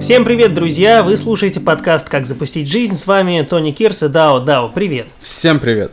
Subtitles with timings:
[0.00, 1.02] Всем привет, друзья!
[1.02, 2.94] Вы слушаете подкаст «Как запустить жизнь».
[2.94, 4.68] С вами Тони Кирс и Дао Дао.
[4.68, 5.06] Привет!
[5.20, 5.90] Всем привет!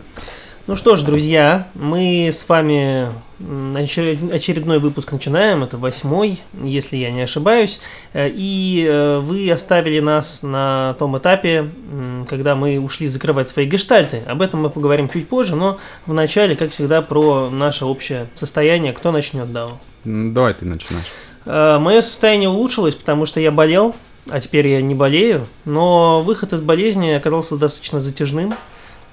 [0.67, 3.09] Ну что ж, друзья, мы с вами
[3.79, 7.81] очередной выпуск начинаем, это восьмой, если я не ошибаюсь,
[8.13, 11.69] э, и э, вы оставили нас на том этапе,
[12.27, 14.21] когда мы ушли закрывать свои гештальты.
[14.27, 18.93] Об этом мы поговорим чуть позже, но вначале, как всегда, про наше общее состояние.
[18.93, 19.79] Кто начнет, Дао?
[20.05, 21.11] Давай ты начинаешь.
[21.45, 23.95] Э, Мое состояние улучшилось, потому что я болел,
[24.29, 28.53] а теперь я не болею, но выход из болезни оказался достаточно затяжным.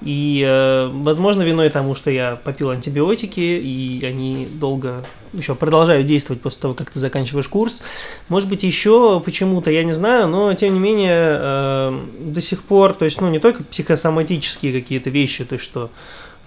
[0.01, 6.41] И, э, возможно, виной тому, что я попил антибиотики, и они долго еще продолжают действовать
[6.41, 7.83] после того, как ты заканчиваешь курс.
[8.27, 12.93] Может быть, еще почему-то, я не знаю, но, тем не менее, э, до сих пор,
[12.93, 15.89] то есть, ну, не только психосоматические какие-то вещи, то есть, что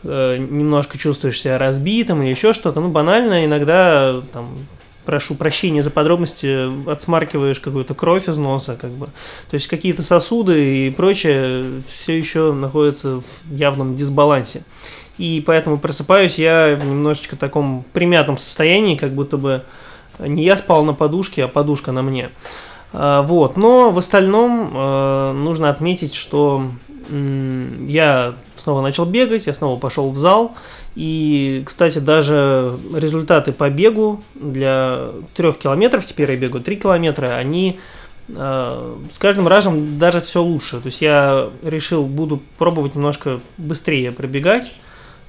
[0.03, 4.51] немножко чувствуешь себя разбитым или еще что-то, ну, банально иногда там
[5.05, 9.07] прошу прощения за подробности, отсмаркиваешь какую-то кровь из носа, как бы.
[9.51, 14.63] То есть какие-то сосуды и прочее все еще находятся в явном дисбалансе.
[15.19, 19.63] И поэтому просыпаюсь я в немножечко таком примятом состоянии, как будто бы
[20.19, 22.31] не я спал на подушке, а подушка на мне.
[22.93, 26.71] А, вот, но в остальном э, нужно отметить, что
[27.11, 30.55] я снова начал бегать, я снова пошел в зал.
[30.95, 37.81] И, кстати, даже результаты по бегу для трех километров, теперь я бегу три километра, они
[38.29, 40.81] э, с каждым разом даже все лучше.
[40.81, 44.71] То есть я решил, буду пробовать немножко быстрее пробегать.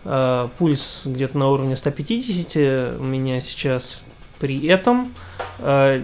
[0.04, 4.04] Э, пульс где-то на уровне 150 у меня сейчас
[4.40, 5.14] при этом.
[5.60, 6.02] Э,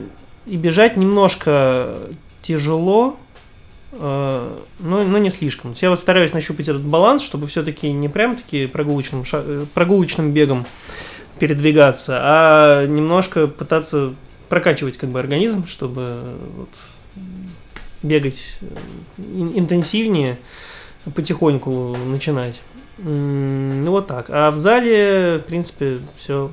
[0.47, 1.97] и бежать немножко
[2.41, 3.17] тяжело,
[3.91, 5.73] но, но не слишком.
[5.75, 10.65] Я вот стараюсь нащупать этот баланс, чтобы все-таки не прям таки прогулочным, э, прогулочным бегом
[11.39, 14.13] передвигаться, а немножко пытаться
[14.47, 16.69] прокачивать как бы организм, чтобы вот,
[18.03, 18.65] бегать э,
[19.17, 20.37] интенсивнее,
[21.15, 22.61] потихоньку начинать.
[22.97, 24.27] Ну вот так.
[24.29, 26.51] А в зале, в принципе, все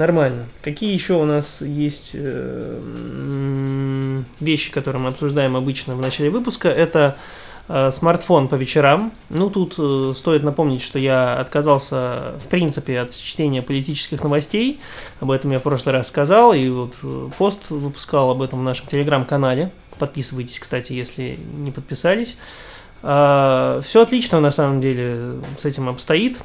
[0.00, 0.46] Нормально.
[0.62, 2.80] Какие еще у нас есть э,
[4.40, 6.70] вещи, которые мы обсуждаем обычно в начале выпуска?
[6.70, 7.18] Это
[7.68, 9.12] э, смартфон по вечерам.
[9.28, 14.80] Ну, тут э, стоит напомнить, что я отказался, в принципе, от чтения политических новостей.
[15.20, 16.94] Об этом я в прошлый раз сказал, и вот
[17.36, 19.70] пост выпускал об этом в нашем телеграм-канале.
[19.98, 22.38] Подписывайтесь, кстати, если не подписались.
[23.02, 26.38] Все отлично, на самом деле, с этим обстоит.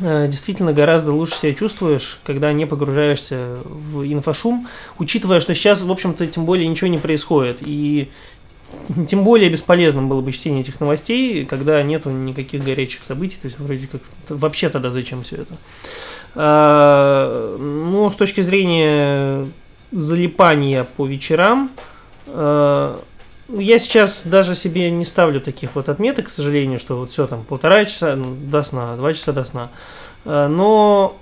[0.00, 4.68] Э, действительно гораздо лучше себя чувствуешь, когда не погружаешься в инфошум,
[4.98, 8.08] учитывая, что сейчас, в общем-то, тем более ничего не происходит, и
[9.08, 13.58] тем более бесполезным было бы чтение этих новостей, когда нету никаких горячих событий, то есть
[13.58, 15.54] вроде как вообще тогда зачем все это.
[16.34, 19.46] А, ну, с точки зрения
[19.90, 21.70] залипания по вечерам,
[22.26, 23.00] а,
[23.48, 27.44] я сейчас даже себе не ставлю таких вот отметок, к сожалению, что вот все там
[27.44, 29.70] полтора часа ну, до сна, два часа до сна.
[30.24, 31.18] Э, но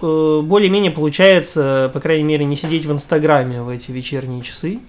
[0.00, 4.80] э, более-менее получается, по крайней мере, не сидеть в Инстаграме в эти вечерние часы.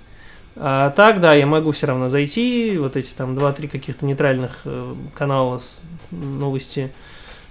[0.55, 4.93] А так, да, я могу все равно зайти, вот эти там два-три каких-то нейтральных э,
[5.15, 6.91] канала с новости,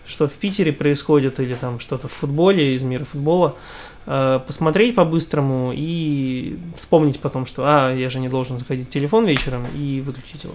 [0.07, 3.57] что в Питере происходит, или там что-то в футболе, из мира футбола,
[4.05, 9.67] посмотреть по-быстрому и вспомнить потом, что а, я же не должен заходить в телефон вечером
[9.77, 10.55] и выключить его.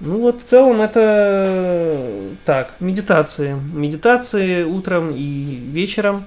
[0.00, 3.56] Ну вот в целом это так, медитации.
[3.72, 6.24] Медитации утром и вечером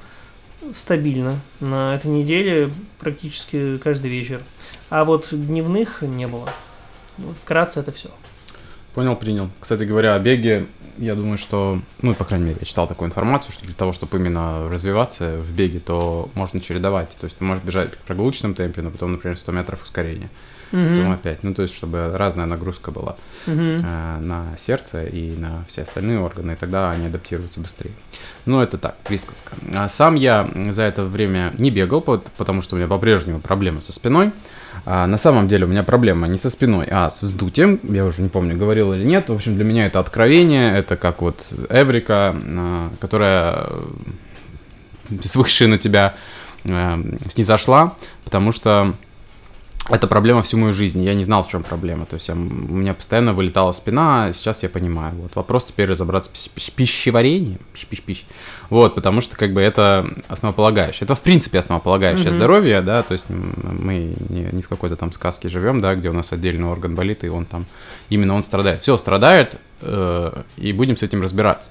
[0.74, 1.40] стабильно.
[1.60, 4.42] На этой неделе практически каждый вечер.
[4.90, 6.50] А вот дневных не было.
[7.18, 8.10] Вот вкратце это все.
[8.98, 9.52] Понял, принял.
[9.60, 10.66] Кстати говоря, о беге
[10.98, 14.18] я думаю, что, ну, по крайней мере, я читал такую информацию, что для того, чтобы
[14.18, 17.16] именно развиваться в беге, то можно чередовать.
[17.22, 20.32] То есть ты можешь бежать в прогулочном темпе, но потом, например, 100 метров ускорения.
[20.72, 20.98] Mm-hmm.
[20.98, 21.44] Потом опять.
[21.44, 23.86] Ну, то есть, чтобы разная нагрузка была mm-hmm.
[23.86, 27.94] э, на сердце и на все остальные органы, и тогда они адаптируются быстрее.
[28.48, 29.56] Ну, это так, присказка.
[29.76, 33.94] А сам я за это время не бегал, потому что у меня по-прежнему проблемы со
[33.94, 34.32] спиной.
[34.90, 37.78] А, на самом деле у меня проблема не со спиной, а с вздутием.
[37.84, 39.30] Я уже не помню, говорил или нет.
[39.30, 40.78] В общем, для меня это откровение.
[40.78, 43.68] Это как вот Эврика, а, которая
[45.22, 46.16] свыше на тебя
[46.64, 48.94] а, снизошла, потому что
[49.90, 51.02] это проблема всю мою жизнь.
[51.04, 52.06] Я не знал, в чем проблема.
[52.06, 55.16] То есть я, у меня постоянно вылетала спина, а сейчас я понимаю.
[55.16, 57.60] Вот вопрос теперь разобраться с пищеварением.
[57.74, 58.26] Пищ, пищ, пищ.
[58.70, 61.06] Вот, потому что как бы это основополагающее.
[61.06, 62.34] Это в принципе основополагающее mm-hmm.
[62.34, 66.14] здоровье, да, то есть мы не, не в какой-то там сказке живем, да, где у
[66.14, 67.66] нас отдельный орган болит, и он там,
[68.10, 68.82] именно он страдает.
[68.82, 71.70] Все, страдает, э, и будем с этим разбираться.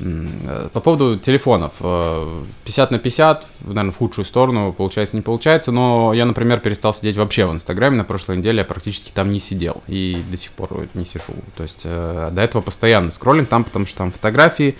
[0.00, 1.74] Э, по поводу телефонов.
[1.78, 7.16] 50 на 50, наверное, в худшую сторону, получается, не получается, но я, например, перестал сидеть
[7.16, 10.86] вообще в Инстаграме, на прошлой неделе я практически там не сидел, и до сих пор
[10.94, 11.34] не сижу.
[11.56, 14.76] То есть до этого постоянно скроллинг там, потому что там фотографии,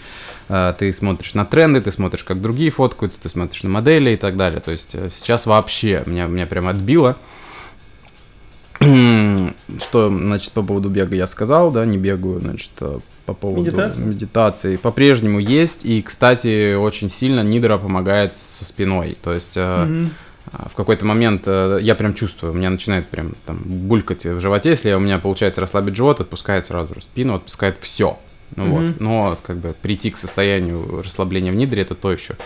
[0.48, 4.36] ты смотришь на тренды, ты смотришь, как другие фоткаются, ты смотришь на модели и так
[4.36, 4.60] далее.
[4.60, 7.16] То есть сейчас вообще меня, меня прям отбило.
[9.78, 14.02] Что, значит, по поводу бега я сказал, да, не бегаю, значит, э, по поводу медитации,
[14.02, 14.76] медитации.
[14.76, 20.10] По-прежнему есть, и, кстати, очень сильно Нидра помогает со спиной, то есть угу.
[20.52, 24.92] в какой-то момент я прям чувствую, у меня начинает прям там булькать в животе, если
[24.92, 28.18] у меня получается расслабить живот, отпускает сразу же спину, отпускает все,
[28.56, 28.72] ну угу.
[28.74, 32.36] вот, но как бы прийти к состоянию расслабления в Нидре это то еще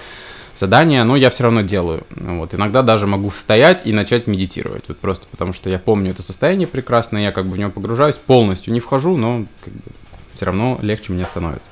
[0.58, 2.04] задание, но я все равно делаю.
[2.10, 2.54] Вот.
[2.54, 4.84] Иногда даже могу стоять и начать медитировать.
[4.88, 8.16] Вот просто потому что я помню это состояние прекрасно, я как бы в него погружаюсь,
[8.16, 9.82] полностью не вхожу, но как бы,
[10.34, 11.70] все равно легче мне становится.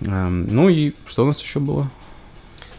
[0.00, 1.90] Эм, ну и что у нас еще было?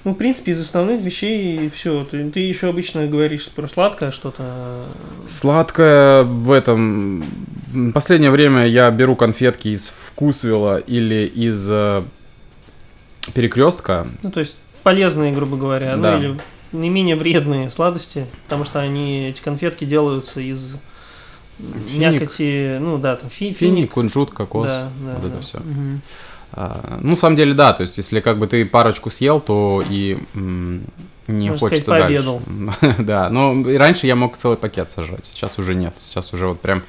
[0.04, 2.06] Ну, в принципе, из основных вещей все.
[2.06, 4.86] Ты, ты еще обычно говоришь про сладкое что-то.
[5.28, 7.26] Сладкое в этом...
[7.94, 12.04] Последнее время я беру конфетки из вкусвилла или из э,
[13.34, 14.08] перекрестка.
[14.24, 14.56] Ну, то есть
[14.88, 16.12] полезные, грубо говоря, ну, да.
[16.14, 16.40] ну или
[16.72, 20.78] не менее вредные сладости, потому что они, эти конфетки делаются из
[21.60, 22.14] финик.
[22.14, 25.28] мякоти, ну да, там фи, финик, финик, кунжут, кокос, да, да, вот да.
[25.28, 25.58] это все.
[25.58, 26.00] Угу.
[26.54, 29.84] А, ну, на самом деле, да, то есть, если как бы ты парочку съел, то
[29.90, 32.96] и не Можно хочется сказать, дальше.
[33.04, 36.84] да, но раньше я мог целый пакет сожрать, сейчас уже нет, сейчас уже вот прям...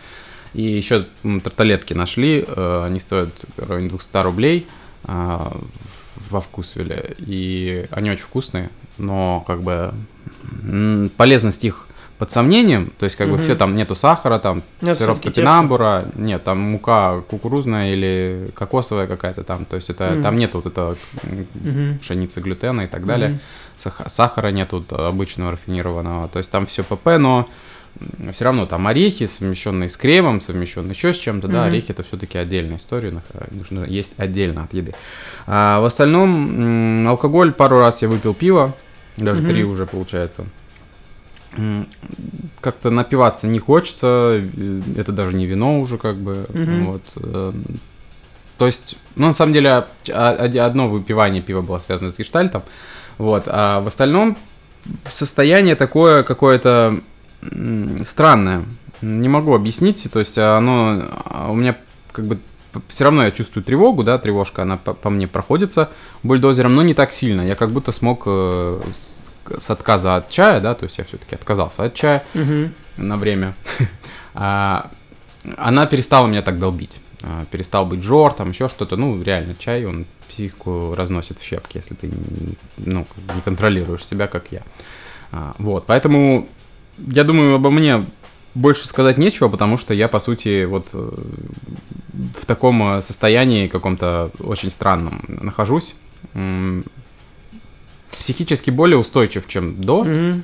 [0.55, 1.05] И еще
[1.43, 4.67] тарталетки нашли, э, они стоят в районе 200 рублей,
[5.05, 5.61] а,
[6.31, 9.95] во вкусвиле, и они очень вкусные, но как бы
[11.17, 11.87] полезность их
[12.19, 13.37] под сомнением, то есть как угу.
[13.37, 19.07] бы все там нету сахара, там нет, сироп топинамбура, нет, там мука кукурузная или кокосовая
[19.07, 20.23] какая-то там, то есть это угу.
[20.23, 21.99] там нет вот этого угу.
[22.01, 23.39] пшеницы, глютена и так далее,
[23.85, 23.93] угу.
[24.07, 27.49] сахара нету обычного рафинированного, то есть там все ПП, но
[28.33, 31.53] все равно там орехи, совмещенные с кремом, совмещенные еще с чем-то, mm-hmm.
[31.53, 33.21] да, орехи это все-таки отдельная история,
[33.51, 34.95] нужно есть отдельно от еды.
[35.47, 38.75] А в остальном алкоголь пару раз я выпил пиво,
[39.17, 39.49] даже mm-hmm.
[39.49, 40.45] три уже получается.
[42.61, 46.85] Как-то напиваться не хочется, э, это даже не вино уже как бы, mm-hmm.
[46.85, 47.03] вот.
[47.17, 47.53] Э,
[48.59, 52.63] то есть, ну на самом деле одно выпивание пива было связано с гештальтом,
[53.17, 54.37] вот, а в остальном
[55.11, 57.01] состояние такое какое-то
[58.05, 58.65] странное.
[59.01, 61.77] Не могу объяснить, то есть оно а у меня
[62.13, 62.39] как бы
[62.89, 65.91] все равно я чувствую тревогу, да, тревожка, она по, по мне проходится
[66.23, 67.43] бульдозером, но не так сильно.
[67.43, 71.35] Я как будто смог э, с, с отказа от чая, да, то есть я все-таки
[71.35, 72.71] отказался от чая угу.
[72.97, 73.55] на время.
[74.35, 74.91] а,
[75.57, 77.01] она перестала меня так долбить.
[77.23, 78.97] А, перестал быть жор, там еще что-то.
[78.97, 82.11] Ну, реально, чай, он психику разносит в щепки, если ты
[82.77, 84.63] ну, не контролируешь себя, как я.
[85.33, 86.49] А, вот, поэтому
[87.07, 88.05] я думаю, обо мне
[88.55, 91.11] больше сказать нечего, потому что я, по сути, вот э,
[92.41, 95.95] в таком э, состоянии каком-то очень странном нахожусь.
[98.19, 100.43] Психически более устойчив, чем до, mm-hmm.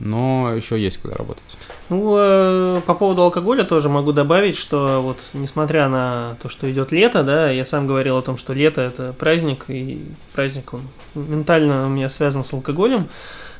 [0.00, 1.56] но еще есть куда работать.
[1.88, 6.92] Ну, э, по поводу алкоголя тоже могу добавить, что вот несмотря на то, что идет
[6.92, 10.04] лето, да, я сам говорил о том, что лето это праздник, и
[10.34, 10.82] праздник он
[11.14, 13.08] ментально у меня связан с алкоголем.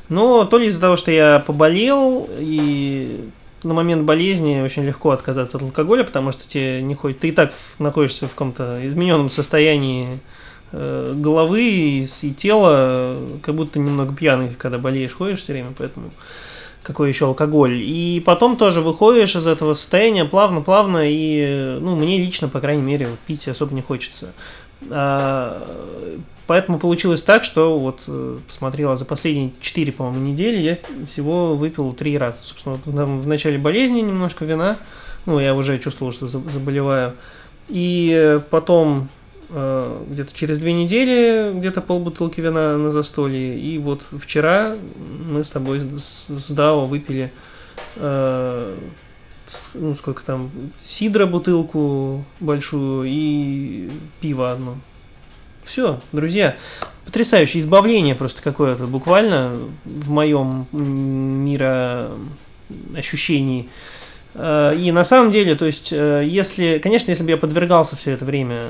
[0.09, 3.29] Но то ли из-за того, что я поболел, и
[3.63, 7.31] на момент болезни очень легко отказаться от алкоголя, потому что тебе не ходит, ты и
[7.31, 10.19] так находишься в каком-то измененном состоянии
[10.71, 16.09] э, головы и, тела, как будто немного пьяный, когда болеешь, ходишь все время, поэтому
[16.81, 17.79] какой еще алкоголь.
[17.81, 23.09] И потом тоже выходишь из этого состояния плавно-плавно, и, ну, мне лично, по крайней мере,
[23.27, 24.33] пить особо не хочется.
[24.89, 25.67] А,
[26.49, 31.93] Поэтому получилось так, что вот э, посмотрела за последние 4, по-моему, недели, я всего выпил
[31.93, 32.39] 3 раза.
[32.41, 34.77] Собственно, в начале болезни немножко вина,
[35.27, 37.13] ну, я уже чувствовал, что заболеваю.
[37.67, 39.09] И потом
[39.49, 43.59] э, где-то через две недели где-то полбутылки вина на застолье.
[43.59, 44.75] И вот вчера
[45.29, 47.31] мы с тобой с Дао выпили
[47.97, 48.75] э,
[49.75, 50.49] ну, сколько там,
[50.83, 54.77] сидра бутылку большую и пиво одно.
[55.69, 56.57] Все, друзья,
[57.05, 59.51] потрясающее избавление просто какое-то, буквально
[59.85, 63.69] в моем мироощущении.
[64.33, 68.13] Э, и на самом деле, то есть, э, если, конечно, если бы я подвергался все
[68.13, 68.63] это время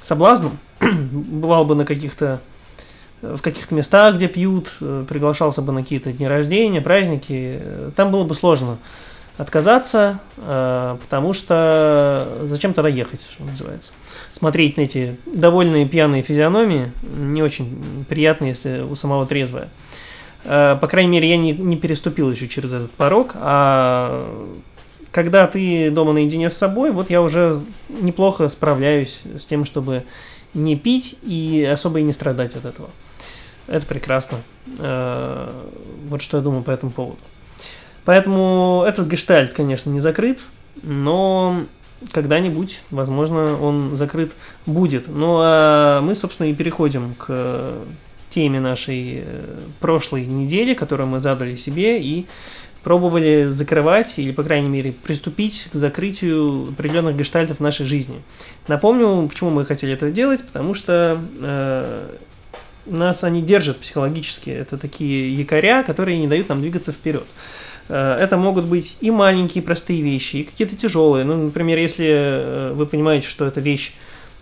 [0.00, 2.40] соблазну, бывал бы на каких-то
[3.20, 7.60] в каких-то местах, где пьют, э, приглашался бы на какие-то дни рождения, праздники,
[7.96, 8.78] там было бы сложно
[9.36, 13.92] отказаться, э, потому что зачем тогда ехать, что называется.
[14.32, 19.68] Смотреть на эти довольные пьяные физиономии не очень приятно, если у самого трезвая.
[20.44, 24.54] Э, по крайней мере, я не, не переступил еще через этот порог, а
[25.10, 30.04] когда ты дома наедине с собой, вот я уже неплохо справляюсь с тем, чтобы
[30.54, 32.90] не пить и особо и не страдать от этого.
[33.66, 34.38] Это прекрасно.
[34.78, 35.50] Э,
[36.08, 37.18] вот что я думаю по этому поводу.
[38.04, 40.40] Поэтому этот гештальт, конечно, не закрыт,
[40.82, 41.64] но
[42.12, 44.32] когда-нибудь, возможно, он закрыт
[44.66, 45.08] будет.
[45.08, 47.72] Ну а мы, собственно, и переходим к
[48.28, 52.26] теме нашей э, прошлой недели, которую мы задали себе и
[52.82, 58.20] пробовали закрывать или, по крайней мере, приступить к закрытию определенных гештальтов в нашей жизни.
[58.66, 62.08] Напомню, почему мы хотели это делать, потому что э,
[62.86, 64.50] нас они держат психологически.
[64.50, 67.24] Это такие якоря, которые не дают нам двигаться вперед.
[67.24, 71.24] Э, это могут быть и маленькие простые вещи, и какие-то тяжелые.
[71.24, 73.94] Ну, например, если э, вы понимаете, что это вещь,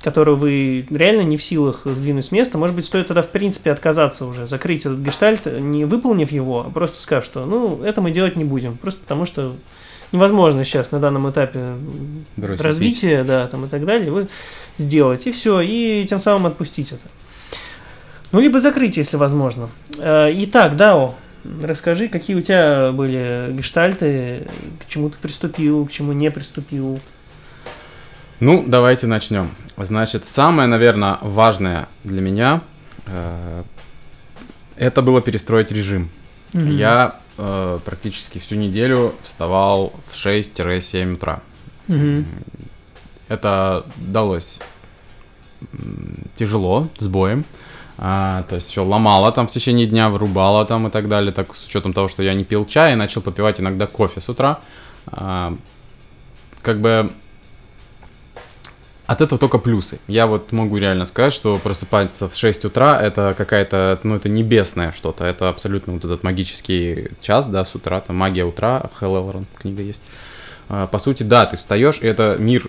[0.03, 3.73] которую вы реально не в силах сдвинуть с места, может быть, стоит тогда в принципе
[3.73, 8.11] отказаться уже, закрыть этот гештальт, не выполнив его, а просто сказав, что ну, это мы
[8.11, 9.57] делать не будем, просто потому что
[10.13, 11.75] невозможно сейчас на данном этапе
[12.37, 13.27] Бросить развития, пить.
[13.27, 14.29] да, там и так далее, вы
[14.79, 17.09] сделать, и все, и тем самым отпустить это.
[18.33, 19.69] Ну, либо закрыть, если возможно.
[19.99, 21.15] Э, итак, Дао,
[21.63, 24.47] расскажи, какие у тебя были гештальты,
[24.81, 27.01] к чему ты приступил, к чему не приступил.
[28.41, 29.51] Ну, давайте начнем.
[29.77, 32.61] Значит, самое, наверное, важное для меня
[33.07, 33.63] э,
[34.77, 36.11] это было перестроить режим.
[36.53, 36.73] Mm-hmm.
[36.73, 41.41] Я э, практически всю неделю вставал в 6-7 утра.
[41.89, 42.25] Mm-hmm.
[43.29, 44.59] Это далось
[46.35, 47.45] тяжело, с боем.
[47.99, 51.55] А, то есть еще ломала там в течение дня, вырубала там и так далее, так
[51.55, 54.61] с учетом того, что я не пил чай, и начал попивать иногда кофе с утра.
[55.07, 55.57] А,
[56.63, 57.13] как бы
[59.07, 59.99] от этого только плюсы.
[60.07, 64.93] Я вот могу реально сказать, что просыпаться в 6 утра это какая-то, ну это небесное
[64.93, 69.47] что-то, это абсолютно вот этот магический час, да, с утра, там магия утра, Хелл Элрон
[69.59, 70.03] книга есть.
[70.69, 72.69] А, по сути, да, ты встаешь, и это мир,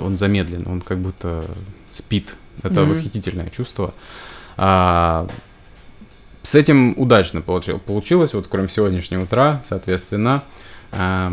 [0.00, 1.44] он замедлен, он как будто
[1.90, 2.36] спит.
[2.62, 2.84] Это mm-hmm.
[2.84, 3.92] восхитительное чувство.
[4.56, 5.26] А,
[6.42, 10.42] с этим удачно получил, получилось, вот кроме сегодняшнего утра, соответственно,
[10.90, 11.32] а,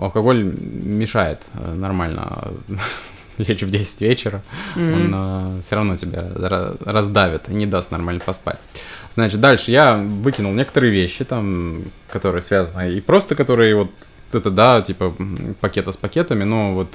[0.00, 2.52] алкоголь мешает э, нормально
[3.38, 4.42] лечь в 10 вечера,
[4.76, 4.94] mm-hmm.
[4.94, 6.28] он а, все равно тебя
[6.84, 8.58] раздавит и не даст нормально поспать.
[9.14, 13.90] Значит, дальше я выкинул некоторые вещи там, которые связаны, и просто которые вот
[14.32, 15.14] это, да, типа
[15.60, 16.88] пакета с пакетами, но вот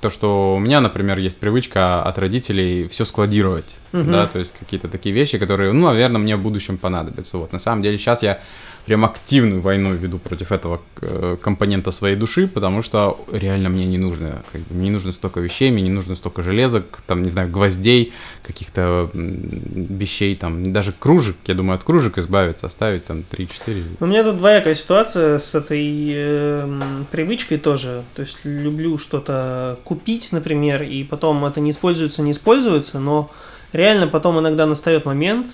[0.00, 4.10] то, что у меня, например, есть привычка от родителей все складировать, угу.
[4.10, 7.38] да, то есть какие-то такие вещи, которые, ну, наверное, мне в будущем понадобятся.
[7.38, 8.40] Вот, на самом деле сейчас я
[8.86, 13.98] прям активную войну веду против этого э, компонента своей души, потому что реально мне не
[13.98, 17.30] нужно, как бы, мне не нужно столько вещей, мне не нужно столько железок, там, не
[17.30, 23.82] знаю, гвоздей, каких-то вещей, там, даже кружек, я думаю, от кружек избавиться, оставить там 3-4.
[24.00, 30.32] У меня тут двоякая ситуация с этой э, привычкой тоже, то есть люблю что-то купить,
[30.32, 33.30] например, и потом это не используется, не используется, но
[33.72, 35.46] реально потом иногда настает момент,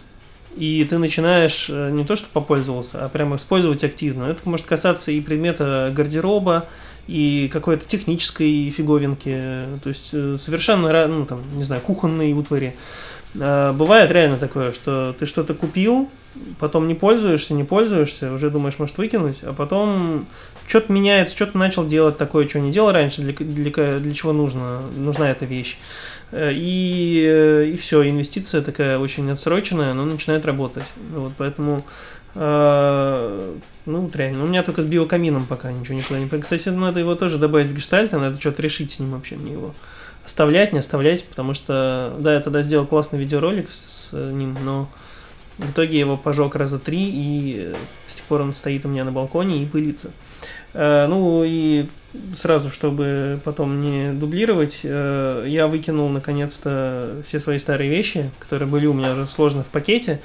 [0.57, 4.25] и ты начинаешь э, не то что попользовался, а прямо использовать активно.
[4.25, 6.67] Это может касаться и предмета гардероба,
[7.07, 9.41] и какой-то технической фиговинки,
[9.83, 12.75] то есть э, совершенно, ну, там, не знаю, кухонной утвари.
[13.41, 16.11] А, бывает реально такое, что ты что-то купил,
[16.59, 20.27] потом не пользуешься, не пользуешься, уже думаешь, может выкинуть, а потом
[20.67, 24.83] что-то меняется, что-то начал делать такое, что не делал раньше, для, для, для чего нужно,
[24.97, 25.79] нужна эта вещь.
[26.33, 30.87] Э, и, э, и все, инвестиция такая очень отсроченная, но начинает работать.
[31.13, 31.85] Вот, поэтому,
[32.35, 33.57] э,
[33.87, 36.43] ну, реально, у меня только с биокамином пока ничего не планирую.
[36.43, 39.75] Кстати, надо его тоже добавить в гештальт, надо что-то решить с ним вообще мне его.
[40.25, 44.89] Оставлять, не оставлять, потому что, да, я тогда сделал классный видеоролик с, с ним, но
[45.57, 47.73] в итоге его пожег раза три, и
[48.09, 50.11] с тех пор он стоит у меня на балконе и пылится.
[50.77, 51.87] Э, ну и
[52.35, 58.85] сразу, чтобы потом не дублировать, э, я выкинул наконец-то все свои старые вещи, которые были
[58.85, 60.21] у меня уже сложно в пакете.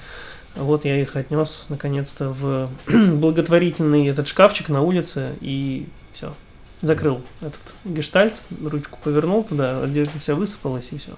[0.56, 6.34] Вот я их отнес наконец-то в благотворительный этот шкафчик на улице и все.
[6.82, 11.12] Закрыл этот гештальт, ручку повернул туда, одежда вся высыпалась и все.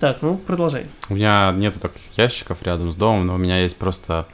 [0.00, 0.86] Так, ну продолжай.
[1.10, 4.26] У меня нету таких ящиков рядом с домом, но у меня есть просто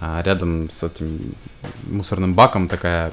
[0.00, 1.34] а, рядом с этим
[1.84, 3.12] мусорным баком такая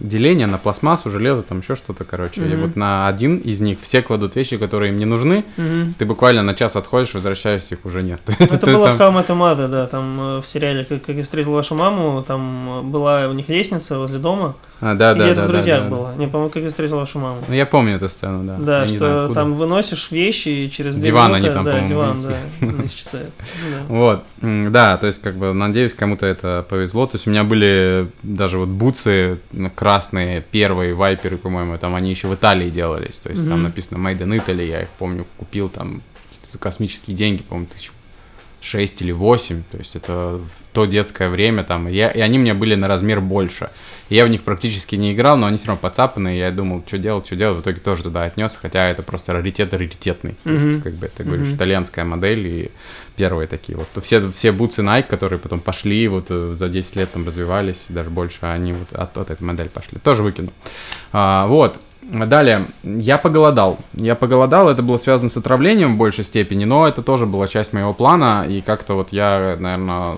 [0.00, 2.40] деление на пластмассу, железо, там еще что-то, короче.
[2.40, 2.60] И Мгм.
[2.62, 5.44] вот на один из них все кладут вещи, которые им не нужны.
[5.56, 5.94] Мгм.
[5.98, 8.20] Ты буквально на час отходишь, возвращаешься, их уже нет.
[8.38, 11.52] Есть Это было там- в Mother, да, там э, в сериале как, «Как я встретил
[11.52, 15.34] вашу маму», там э, была у них лестница возле дома, А, да, или да, это
[15.36, 15.94] да, в да, «Друзьях» да, да.
[15.96, 17.38] было, не, по-моему, «Как я встретил вашу маму».
[17.48, 18.56] Ну, я помню эту сцену, да.
[18.58, 22.08] Да, Я что знаю, там выносишь вещи и через Диван они минуты, там, да, диван,
[22.16, 22.36] вынесли.
[22.60, 23.30] да, исчезает.
[23.70, 23.78] Да.
[23.88, 27.06] Вот, да, то есть, как бы, надеюсь, кому-то это повезло.
[27.06, 32.10] То есть, у меня были даже вот бутсы м, красные, первые, вайперы, по-моему, там они
[32.10, 33.16] еще в Италии делались.
[33.20, 33.62] То есть, там Мгм.
[33.64, 36.02] написано Made in Italy, я их помню, купил там
[36.50, 37.90] за космические деньги, по-моему, тысяч
[38.60, 42.54] шесть или восемь, то есть это в то детское время там, я, и они мне
[42.54, 43.70] были на размер больше.
[44.08, 46.82] И я в них практически не играл, но они все равно подцапанные, и я думал,
[46.86, 50.36] что делать, что делать, в итоге тоже туда отнес, хотя это просто раритет раритетный.
[50.44, 51.56] То есть, как бы, ты говоришь, Мгм.
[51.56, 52.70] итальянская модель, и
[53.16, 53.88] первые такие вот.
[54.02, 58.10] Все, все бутсы Nike, которые потом пошли, вот э, за 10 лет там развивались, даже
[58.10, 59.98] больше, они вот от, от этой модели пошли.
[59.98, 60.50] Тоже выкину.
[61.12, 61.76] А, вот.
[62.02, 63.78] Далее, я поголодал.
[63.94, 67.72] Я поголодал, это было связано с отравлением в большей степени, но это тоже была часть
[67.72, 70.16] моего плана, и как-то вот я, наверное,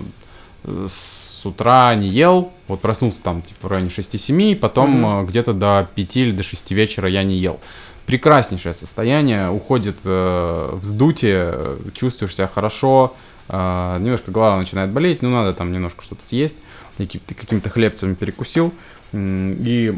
[0.64, 5.88] с утра не ел, вот проснулся там типа в районе 6-7, потом э, где-то до
[5.94, 7.60] 5 или до 6 вечера я не ел.
[8.06, 13.14] Прекраснейшее состояние, уходит э, вздутие, э, чувствуешь себя хорошо,
[13.48, 16.56] э, немножко голова начинает болеть, ну надо там немножко что-то съесть,
[16.96, 18.72] каким-то хлебцем перекусил,
[19.12, 19.96] и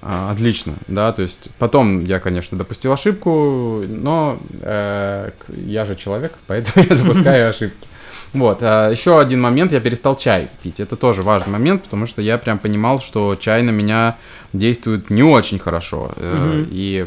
[0.00, 6.34] а, отлично, да, то есть потом я, конечно, допустил ошибку, но э, я же человек,
[6.46, 7.88] поэтому я допускаю ошибки.
[8.34, 12.20] Вот, а еще один момент, я перестал чай пить, это тоже важный момент, потому что
[12.22, 14.16] я прям понимал, что чай на меня
[14.52, 16.68] действует не очень хорошо, э, Мгм.
[16.70, 17.06] и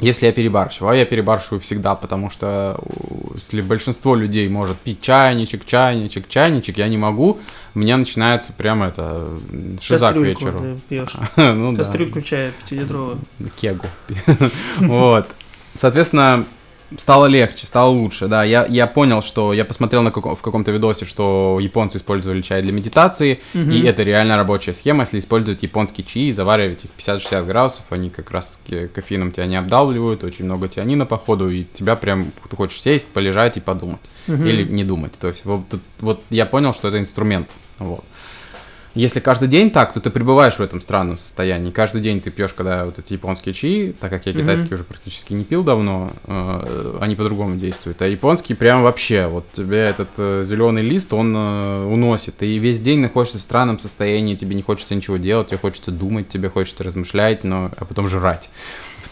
[0.00, 2.80] если я перебарщиваю, а я перебарщиваю всегда, потому что
[3.34, 7.38] если большинство людей может пить чайничек, чайничек, чайничек, я не могу,
[7.74, 9.28] у меня начинается прямо это
[9.80, 10.58] шиза к Кастрюльку вечеру.
[10.60, 11.12] ты пьешь.
[11.36, 11.78] Ну да.
[11.84, 13.18] Кастрюльку чая пятилитровую.
[13.60, 13.86] Кегу.
[14.80, 15.28] Вот.
[15.76, 16.44] Соответственно,
[16.98, 18.44] стало легче, стало лучше, да.
[18.44, 22.62] Я, я понял, что я посмотрел на каком- в каком-то видосе, что японцы использовали чай
[22.62, 23.86] для медитации, и Мгм.
[23.86, 28.60] это реально рабочая схема, если использовать японский чаи, заваривать их 50-60 градусов, они как раз
[28.94, 33.06] кофеином тебя не обдавливают, очень много тианина по ходу, и тебя прям, ты хочешь сесть,
[33.08, 34.46] полежать и подумать, Мгм.
[34.46, 35.12] или не думать.
[35.20, 35.62] То есть вот,
[36.00, 37.48] вот я понял, что это инструмент,
[37.78, 38.04] вот.
[38.94, 41.70] Если каждый день так, то ты пребываешь в этом странном состоянии.
[41.72, 44.42] Каждый день ты пьешь, когда вот эти японские чаи, так как я Мгм.
[44.42, 48.00] китайские уже практически не пил давно, э, они по-другому действуют.
[48.02, 52.36] А японские прям вообще, вот тебе этот зеленый лист, он э, уносит.
[52.36, 56.28] Ты весь день находишься в странном состоянии, тебе не хочется ничего делать, тебе хочется думать,
[56.28, 58.48] тебе хочется размышлять, но, а потом жрать.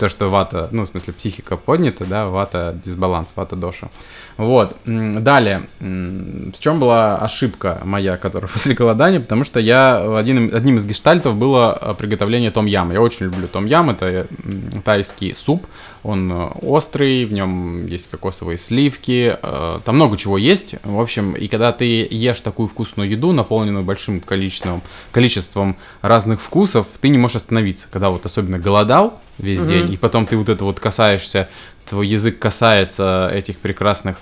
[0.02, 3.88] Потому что вата, ну, в смысле, психика поднята, да, вата дисбаланс, вата доша.
[4.36, 4.74] Вот.
[4.84, 5.68] Далее.
[5.78, 9.20] В чем была ошибка моя, которая после голодания?
[9.20, 12.94] Потому что я один, одним из гештальтов было э, приготовление том яма.
[12.94, 13.90] Я очень люблю том ям.
[13.90, 15.68] Это м, тайский суп.
[16.02, 19.38] Он э, острый, в нем есть кокосовые сливки.
[19.40, 20.74] э, Там много чего есть.
[20.82, 26.88] В общем, и когда ты ешь такую вкусную еду, наполненную большим количеством, количеством разных вкусов,
[27.00, 27.86] ты не можешь остановиться.
[27.92, 31.48] Когда вот особенно голодал весь день, и потом ты вот это вот касаешься,
[31.87, 34.16] твой язык касается этих прекрасных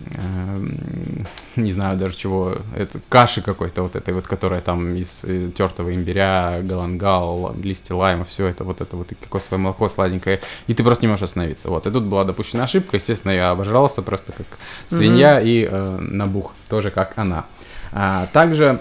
[0.00, 5.50] эм, не знаю даже чего, это каши какой-то вот этой вот, которая там из э,
[5.54, 10.74] тертого имбиря, галангал, листья лайма, все это вот это вот и кокосовое молоко сладенькое, и
[10.74, 11.68] ты просто не можешь остановиться.
[11.70, 14.46] Вот, и тут была допущена ошибка, естественно, я обожрался просто как
[14.88, 17.46] свинья и э, набух, тоже как она.
[17.92, 18.80] А, также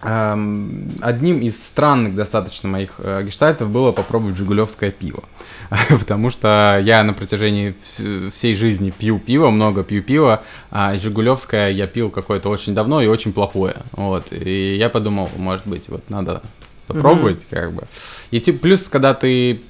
[0.00, 5.24] Одним из странных достаточно моих э, гештальтов было попробовать жигулевское пиво.
[5.88, 11.70] Потому что я на протяжении вс- всей жизни пью пиво, много пью пиво, а жигулевское
[11.70, 13.76] я пил какое-то очень давно и очень плохое.
[13.92, 14.32] Вот.
[14.32, 16.42] И я подумал, может быть, вот надо
[16.86, 17.84] попробовать, как бы.
[18.30, 19.60] И типа, плюс, когда ты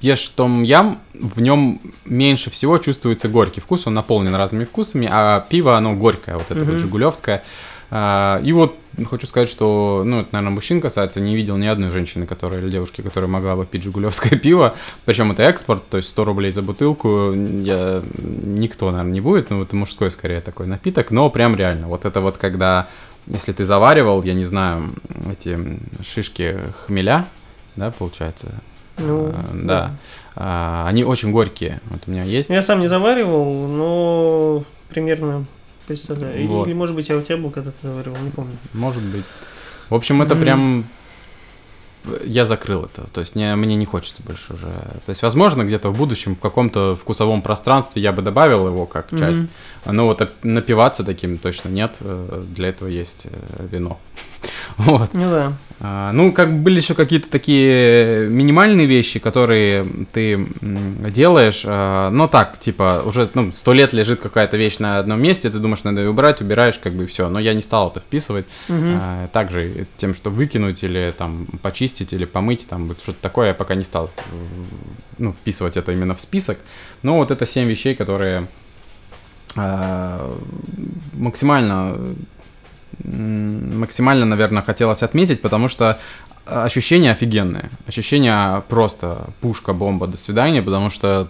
[0.00, 5.46] ешь том ям, в нем меньше всего чувствуется горький вкус, он наполнен разными вкусами, а
[5.48, 6.70] пиво, оно горькое, вот это Мгм.
[6.72, 7.42] вот жигулевское.
[7.94, 8.74] А, И вот
[9.10, 12.70] хочу сказать, что, ну, это, наверное, мужчин касается, не видел ни одной женщины, которая, или
[12.70, 14.74] девушки, которая могла бы пить жигулевское пиво,
[15.04, 19.62] причем это экспорт, то есть 100 рублей за бутылку, я, никто, наверное, не будет, ну,
[19.62, 22.88] это мужской, скорее, такой напиток, но прям реально, вот это вот когда,
[23.26, 24.94] если ты заваривал, я не знаю,
[25.30, 25.58] эти
[26.02, 27.26] шишки хмеля,
[27.76, 28.48] да, получается,
[28.96, 29.90] Ну, А, да,
[30.34, 32.48] А, они очень горькие, вот у меня есть.
[32.48, 35.44] Я сам не заваривал, но примерно
[35.86, 36.38] представляю.
[36.38, 36.66] Или, Вот.
[36.66, 38.56] или, может быть, я у тебя был, когда ты заваривал, не помню.
[38.72, 39.24] Может быть.
[39.90, 40.42] В общем, это Мгм.
[40.42, 40.84] прям...
[42.24, 43.10] Я закрыл это.
[43.12, 44.66] То есть мне, мне не хочется больше уже.
[44.66, 49.10] То есть, возможно, где-то в будущем в каком-то вкусовом пространстве я бы добавил его как
[49.10, 49.46] часть.
[49.84, 51.96] Но вот напиваться таким точно нет.
[52.00, 53.98] Э, Для этого есть э, вино.
[54.76, 55.12] Вот.
[55.12, 55.52] Ну да.
[55.84, 60.46] А, ну, как бы были еще какие-то такие минимальные вещи, которые ты
[61.10, 65.50] делаешь, а, но так, типа, уже ну, сто лет лежит какая-то вещь на одном месте,
[65.50, 67.28] ты думаешь, надо ее убрать, убираешь, как бы все.
[67.28, 68.46] Но я не стал это вписывать.
[68.68, 68.98] Мгм.
[69.00, 73.54] А, также с тем, что выкинуть или там почистить или помыть, там что-то такое, я
[73.54, 74.10] пока не стал
[75.18, 76.58] ну, вписывать это именно в список.
[77.02, 78.46] Но вот это семь вещей, которые
[79.56, 80.34] а,
[81.12, 82.14] максимально
[83.04, 85.98] максимально, наверное, хотелось отметить, потому что
[86.46, 87.70] ощущения офигенные.
[87.86, 91.28] Ощущения просто пушка, бомба, до свидания, потому что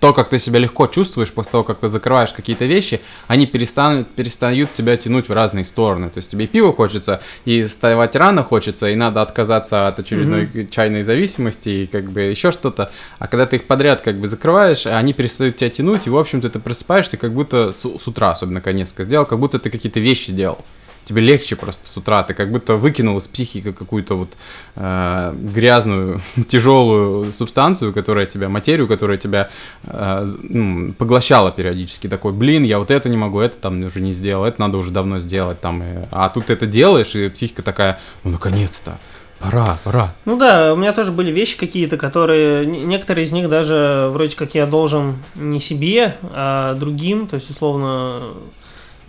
[0.00, 4.08] то, как ты себя легко чувствуешь после того, как ты закрываешь какие-то вещи, они перестанут,
[4.08, 6.08] перестают тебя тянуть в разные стороны.
[6.08, 10.68] То есть тебе и пиво хочется, и вставать рано хочется, и надо отказаться от очередной
[10.70, 12.90] чайной зависимости, и как бы еще что-то.
[13.18, 16.48] А когда ты их подряд как бы закрываешь, они перестают тебя тянуть, и, в общем-то,
[16.48, 20.32] ты просыпаешься как будто с, с утра, особенно конец сделал, как будто ты какие-то вещи
[20.32, 20.64] делал.
[21.10, 24.28] Тебе легче просто с утра, ты как будто выкинул из психики какую-то вот
[24.76, 29.50] э, грязную, тяжелую субстанцию, которая тебя, материю, которая тебя
[29.88, 32.06] э, ну, поглощала периодически.
[32.06, 34.92] Такой, блин, я вот это не могу, это там уже не сделал, это надо уже
[34.92, 35.60] давно сделать.
[35.60, 38.96] Там, и- А тут ты это делаешь, и психика такая, ну наконец-то,
[39.40, 40.14] пора, пора.
[40.26, 42.64] Ну да, у меня тоже были вещи какие-то, которые...
[42.66, 47.26] Некоторые из них даже вроде как я должен не себе, а другим.
[47.26, 48.20] То есть, условно,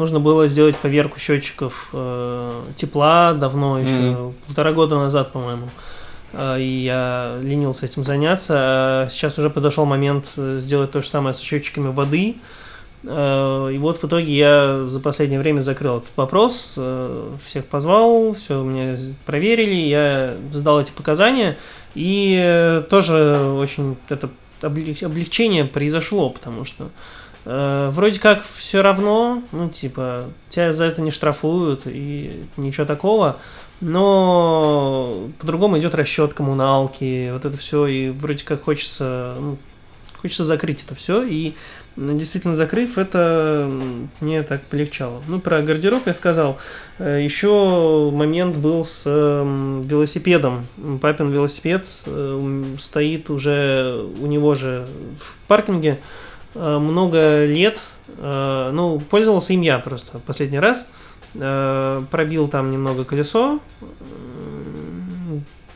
[0.01, 4.33] нужно было сделать поверку счетчиков э, тепла давно, еще Мгм.
[4.47, 5.69] полтора года назад, по-моему.
[6.33, 8.53] Э, И я ленился этим заняться.
[8.57, 12.35] А сейчас уже подошел момент э, сделать то же самое с счетчиками воды.
[13.03, 18.33] Э, И вот в итоге я за последнее время закрыл этот вопрос, э, всех позвал,
[18.33, 21.57] все мне з- проверили, я сдал эти показания,
[21.95, 24.29] и тоже очень это
[24.61, 26.89] облег- облегчение произошло, потому что
[27.45, 33.37] э, вроде как все равно, ну типа тебя за это не штрафуют и ничего такого,
[33.81, 39.57] но по-другому идет расчет коммуналки, вот это все, и вроде как хочется, ну,
[40.21, 41.53] хочется закрыть это все, и
[41.97, 43.69] действительно закрыв это,
[44.19, 45.21] мне так полегчало.
[45.27, 46.57] Ну, про гардероб я сказал.
[46.99, 50.65] Еще момент был с велосипедом.
[51.01, 54.87] Папин велосипед э, стоит уже у него же
[55.19, 57.79] в паркинге э, много лет.
[58.17, 60.91] Э, Ну, пользовался им я просто последний раз.
[61.35, 63.59] Э, Пробил там немного колесо,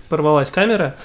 [0.10, 0.96] порвалась камера.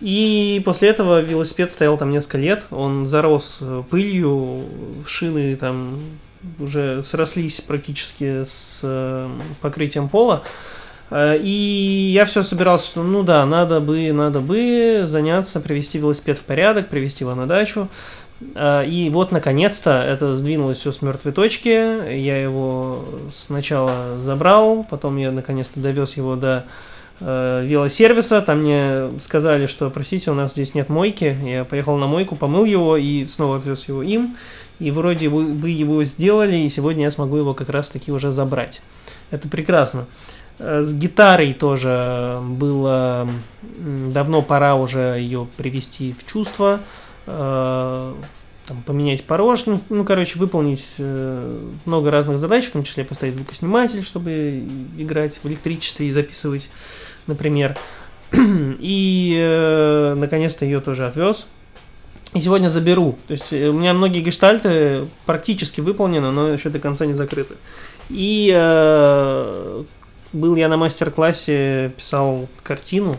[0.00, 4.62] И после этого велосипед стоял там несколько лет, он зарос э, пылью,
[5.06, 5.98] шины там
[6.60, 9.28] уже срослись практически с э,
[9.60, 10.44] покрытием пола.
[11.10, 16.38] Э, И я все собирался, что ну да, надо бы, надо бы заняться, привести велосипед
[16.38, 17.88] в порядок, привести его на дачу.
[18.54, 21.68] Э, И вот, наконец-то, это сдвинулось все с мертвой точки.
[22.14, 26.64] Я его сначала забрал, потом я, наконец-то, довез его до
[27.20, 28.42] э, велосервиса.
[28.42, 31.36] Там мне сказали, что, простите, у нас здесь нет мойки.
[31.44, 34.36] Я поехал на мойку, помыл его и снова отвез его им.
[34.78, 38.80] И вроде бы его сделали, и сегодня я смогу его как раз-таки уже забрать.
[39.32, 40.02] Это прекрасно.
[40.02, 43.28] Э, С гитарой тоже было
[43.78, 46.80] м, давно пора уже ее привести в чувство,
[47.26, 48.14] э,
[48.66, 54.02] там, поменять порожник, ну, короче, выполнить э, много разных задач, в том числе поставить звукосниматель,
[54.02, 54.64] чтобы
[54.98, 56.70] играть в электричестве и записывать,
[57.26, 57.78] например.
[58.32, 61.46] И э, наконец-то ее тоже отвез.
[62.34, 63.16] И сегодня заберу.
[63.26, 67.54] То есть э, у меня многие гештальты практически выполнены, но еще до конца не закрыты.
[68.10, 69.84] И э,
[70.32, 73.16] был я на мастер-классе, писал картину,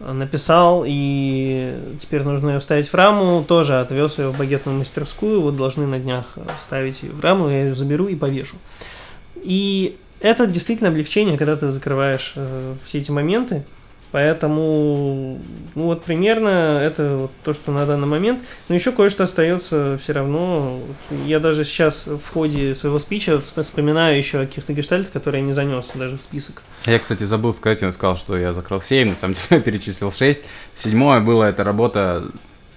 [0.00, 3.44] написал, и теперь нужно ее вставить в раму.
[3.44, 5.40] Тоже отвез ее в багетную мастерскую.
[5.40, 8.56] Вот должны на днях вставить ее в раму, я ее заберу и повешу.
[9.36, 13.64] И это действительно облегчение, когда ты закрываешь э, все эти моменты.
[14.12, 15.38] Поэтому,
[15.74, 18.40] ну вот примерно это вот то, что на данный момент.
[18.68, 20.80] Но еще кое-что остается все равно.
[21.26, 25.52] Я даже сейчас в ходе своего спича вспоминаю еще о каких-то гештальтах, которые я не
[25.52, 26.62] занес даже в список.
[26.86, 30.10] Я, кстати, забыл сказать, я сказал, что я закрыл 7, на самом деле я перечислил
[30.10, 30.42] 6.
[30.74, 32.24] Седьмое было это работа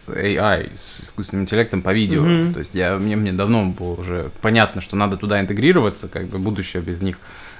[0.03, 2.23] с AI, с искусственным интеллектом по видео.
[2.23, 2.53] Мгм.
[2.53, 6.39] То есть я, мне, мне давно было уже понятно, что надо туда интегрироваться, как бы
[6.39, 7.17] будущее без них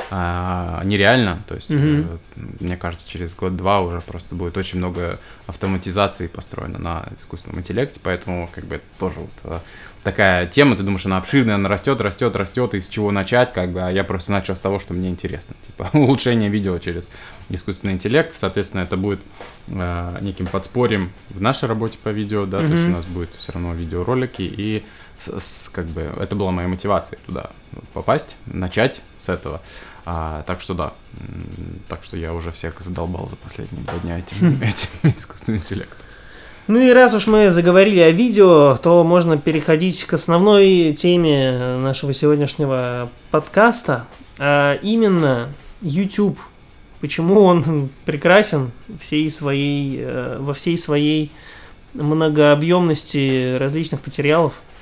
[0.10, 1.42] а, нереально.
[1.48, 2.04] То есть, э,
[2.36, 8.50] мне кажется, через год-два уже просто будет очень много автоматизации построено на искусственном интеллекте, поэтому
[8.54, 9.60] как бы это тоже вот э,
[10.04, 13.72] такая тема, ты думаешь, она обширная, она растет, растет, растет, и с чего начать, как
[13.72, 17.10] бы, а я просто начал с того, что мне интересно, типа улучшение видео через
[17.50, 19.22] искусственный интеллект, соответственно, это будет
[19.68, 23.52] э, неким подспорьем в нашей работе по видео, да, то есть у нас будет все
[23.54, 24.84] равно видеоролики, и
[25.20, 27.52] с- с- как бы это была моя мотивация туда
[27.94, 29.62] попасть, начать с этого.
[30.06, 30.94] А, так что да,
[31.88, 35.98] так что я уже всех задолбал за последние два дня этим, этим искусственным интеллектом.
[36.68, 42.14] Ну и раз уж мы заговорили о видео, то можно переходить к основной теме нашего
[42.14, 44.06] сегодняшнего подкаста,
[44.40, 45.50] а именно
[45.82, 46.40] YouTube.
[47.02, 51.32] Почему он прекрасен всей своей, э, во всей своей
[51.94, 54.62] многообъемности различных материалов–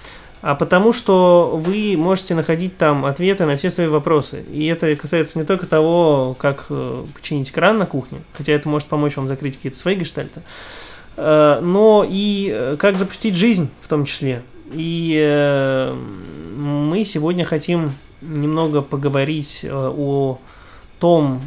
[0.41, 4.44] а потому что вы можете находить там ответы на все свои вопросы.
[4.52, 8.88] И это касается не только того, как э, починить кран на кухне, хотя это может
[8.88, 10.41] помочь вам закрыть какие-то свои гештальты,
[11.17, 14.41] но и э, как запустить жизнь в том числе.
[14.74, 15.93] И
[16.56, 20.39] мы сегодня хотим немного поговорить о
[21.00, 21.41] том,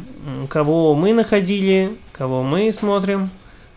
[0.47, 3.31] кого мы находили, кого мы смотрим,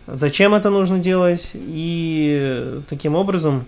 [0.06, 3.64] зачем это нужно делать, и таким образом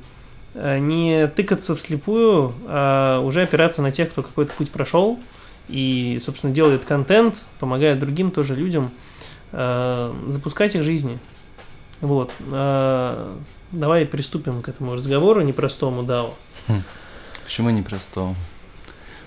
[0.54, 5.18] Э, не тыкаться вслепую, а уже опираться на тех, кто какой-то путь прошел
[5.68, 8.90] и, собственно, делает контент, помогает другим тоже людям
[9.52, 11.18] э, запускать их жизни.
[12.01, 12.33] Вот.
[12.51, 13.37] Э,
[13.73, 16.35] давай приступим к этому разговору непростому, Дао.
[16.69, 16.83] Хм.
[17.45, 18.37] Почему непростому?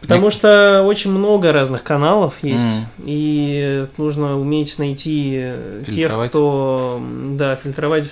[0.04, 3.04] Потому что очень много разных каналов есть, mm.
[3.06, 5.52] и нужно уметь найти
[5.86, 6.26] фильтровать.
[6.26, 7.02] тех, кто
[7.38, 8.10] да, фильтровать,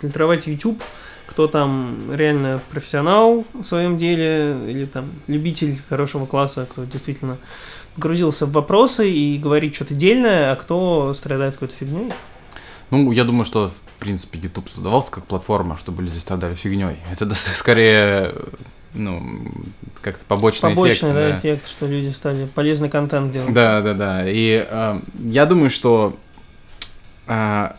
[0.00, 0.82] фильтровать YouTube,
[1.26, 7.36] кто там реально профессионал в своем деле, или там любитель хорошего класса, кто действительно
[7.94, 12.12] погрузился в вопросы и говорит что-то дельное, а кто страдает какой-то фигней.
[12.90, 16.96] Ну, я думаю, что, в принципе, YouTube создавался как платформа, чтобы люди страдали фигней.
[17.10, 18.34] Это скорее,
[18.94, 19.22] ну,
[20.00, 21.00] как-то побочный, побочный эффект.
[21.00, 23.52] Побочный, да, да, эффект, что люди стали полезный контент делать.
[23.52, 24.22] Да, да, да.
[24.28, 26.16] И э, я думаю, что
[27.26, 27.72] э,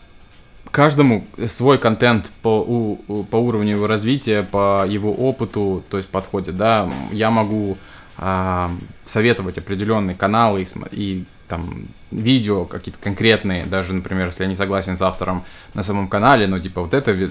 [0.70, 6.56] каждому свой контент по, у, по уровню его развития, по его опыту, то есть подходит,
[6.56, 7.76] да, я могу
[8.16, 8.70] а,
[9.04, 14.96] советовать определенные каналы и, и там видео какие-то конкретные, даже, например, если я не согласен
[14.96, 17.26] с автором на самом канале, но типа вот это ви-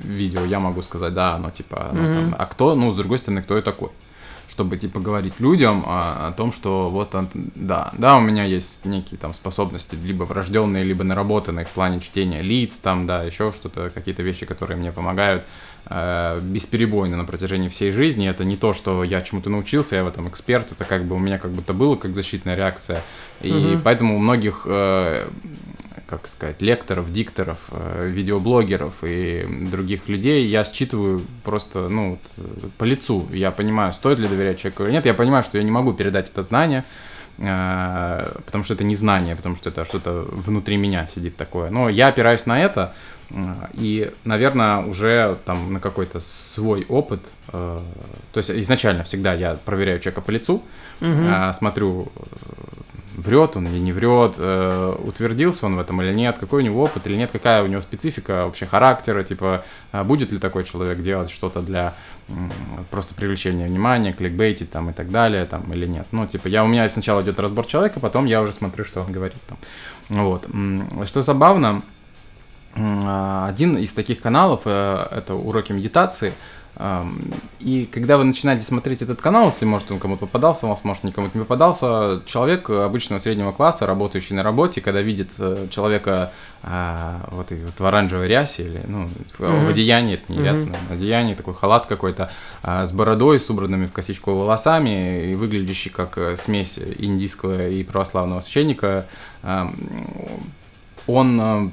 [0.00, 2.14] видео я могу сказать, да, но типа, ну, mm-hmm.
[2.14, 3.90] там, а кто, ну, с другой стороны, кто я такой?
[4.48, 9.18] чтобы типа говорить людям о, о том, что вот да, да, у меня есть некие
[9.18, 14.22] там способности, либо врожденные, либо наработанные в плане чтения лиц, там, да, еще что-то, какие-то
[14.22, 15.46] вещи, которые мне помогают э,
[15.88, 18.28] бесперебойно на протяжении всей жизни.
[18.28, 21.18] Это не то, что я чему-то научился, я в этом эксперт, это как бы у
[21.18, 23.02] меня как будто было как защитная реакция.
[23.40, 23.80] И угу.
[23.84, 25.28] поэтому у многих э,
[26.06, 32.18] как сказать, лекторов, дикторов, э, видеоблогеров и других людей я считываю просто, ну,
[32.78, 33.26] по лицу.
[33.32, 35.06] Я понимаю, стоит ли доверять человеку или нет.
[35.06, 36.84] Я понимаю, что я не могу передать это знание,
[37.38, 41.70] э, потому что это не знание, потому что это что-то внутри меня сидит такое.
[41.70, 43.15] Но я опираюсь на это, э,
[43.74, 47.82] и, наверное, уже там на какой-то свой опыт, то
[48.34, 50.62] есть изначально всегда я проверяю человека по лицу,
[51.00, 51.52] угу.
[51.52, 52.12] смотрю
[53.16, 56.84] врет он или не врет, э, утвердился он в этом или нет, какой у него
[56.84, 61.02] опыт или нет, какая у него специфика вообще характера, типа, э, будет ли такой человек
[61.02, 61.94] делать что-то для
[62.28, 62.32] э,
[62.90, 66.06] просто привлечения внимания, кликбейтить там и так далее, там, или нет.
[66.12, 69.12] Ну, типа, я, у меня сначала идет разбор человека, потом я уже смотрю, что он
[69.12, 69.58] говорит там.
[70.08, 70.46] Вот.
[71.06, 71.82] Что забавно,
[72.76, 76.32] один из таких каналов, э, это уроки медитации,
[77.60, 81.30] и когда вы начинаете смотреть этот канал, если, может, он кому-то попадался, у может, никому
[81.32, 87.50] не попадался, человек обычного среднего класса, работающий на работе, когда видит э, человека а, вот,
[87.50, 89.08] вот в оранжевой рясе или, ну,
[89.38, 89.64] mm-hmm.
[89.64, 90.92] в одеянии, это не ряса, mm-hmm.
[90.92, 92.30] одеяние, такой халат какой-то,
[92.62, 97.82] а, с бородой, с убранными в косичку волосами и выглядящий как э, смесь индийского и
[97.84, 99.06] православного священника,
[99.42, 99.72] а,
[101.06, 101.70] он э,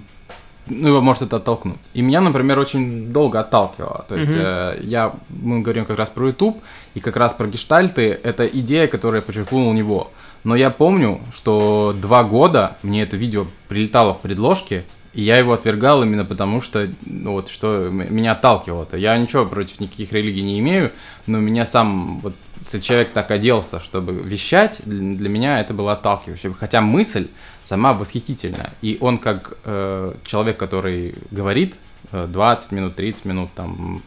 [0.67, 1.77] ну, его может это оттолкнуть.
[1.93, 4.05] И меня, например, очень долго отталкивало.
[4.07, 4.77] То есть mm-hmm.
[4.77, 6.61] э, я, мы говорим как раз про YouTube,
[6.93, 10.11] и как раз про гештальты, это идея, которая подчеркнул у него.
[10.43, 15.53] Но я помню, что два года мне это видео прилетало в предложке, и я его
[15.53, 18.97] отвергал именно потому, что, ну, вот, что меня отталкивало это.
[18.97, 20.91] Я ничего против никаких религий не имею,
[21.27, 26.53] но меня сам, вот, если человек так оделся, чтобы вещать, для меня это было отталкивающе.
[26.53, 27.27] Хотя мысль
[27.63, 28.73] сама восхитительная.
[28.81, 31.75] И он как э, человек, который говорит
[32.11, 34.01] 20 э, минут, 30 минут, там,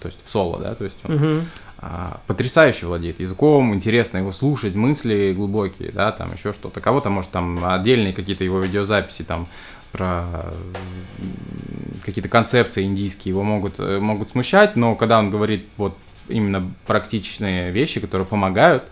[0.00, 1.44] то есть в соло, да, то есть он угу.
[1.78, 6.80] а, потрясающе владеет языком, интересно его слушать, мысли глубокие, да, там еще что-то.
[6.80, 9.48] Кого-то, может, там отдельные какие-то его видеозаписи, там,
[9.92, 10.52] про
[12.04, 15.96] какие-то концепции индийские его могут, э, могут смущать, но когда он говорит вот
[16.28, 18.84] именно практичные вещи, которые помогают,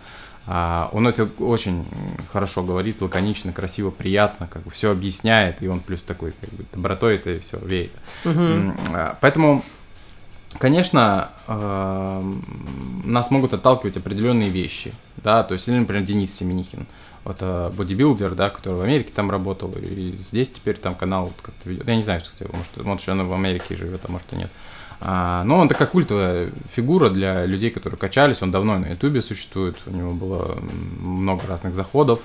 [0.91, 1.85] он это очень
[2.31, 6.65] хорошо говорит, лаконично, красиво, приятно, как бы все объясняет, и он плюс такой как бы
[6.73, 7.91] добротой это все веет.
[8.25, 8.73] Угу.
[9.21, 9.63] Поэтому
[10.57, 12.33] конечно, э,
[13.03, 16.87] нас могут отталкивать определенные вещи, да, то есть, или, например, Денис Семенихин,
[17.25, 21.69] это бодибилдер, да, который в Америке там работал, и здесь теперь там канал вот как-то
[21.69, 21.87] ведет.
[21.87, 24.49] Я не знаю, что может, может, он в Америке живет, а может и нет.
[24.49, 24.68] А,
[25.01, 28.41] но он такая культовая фигура для людей, которые качались.
[28.41, 30.57] Он давно на Ютубе существует, у него было
[30.99, 32.19] много разных заходов.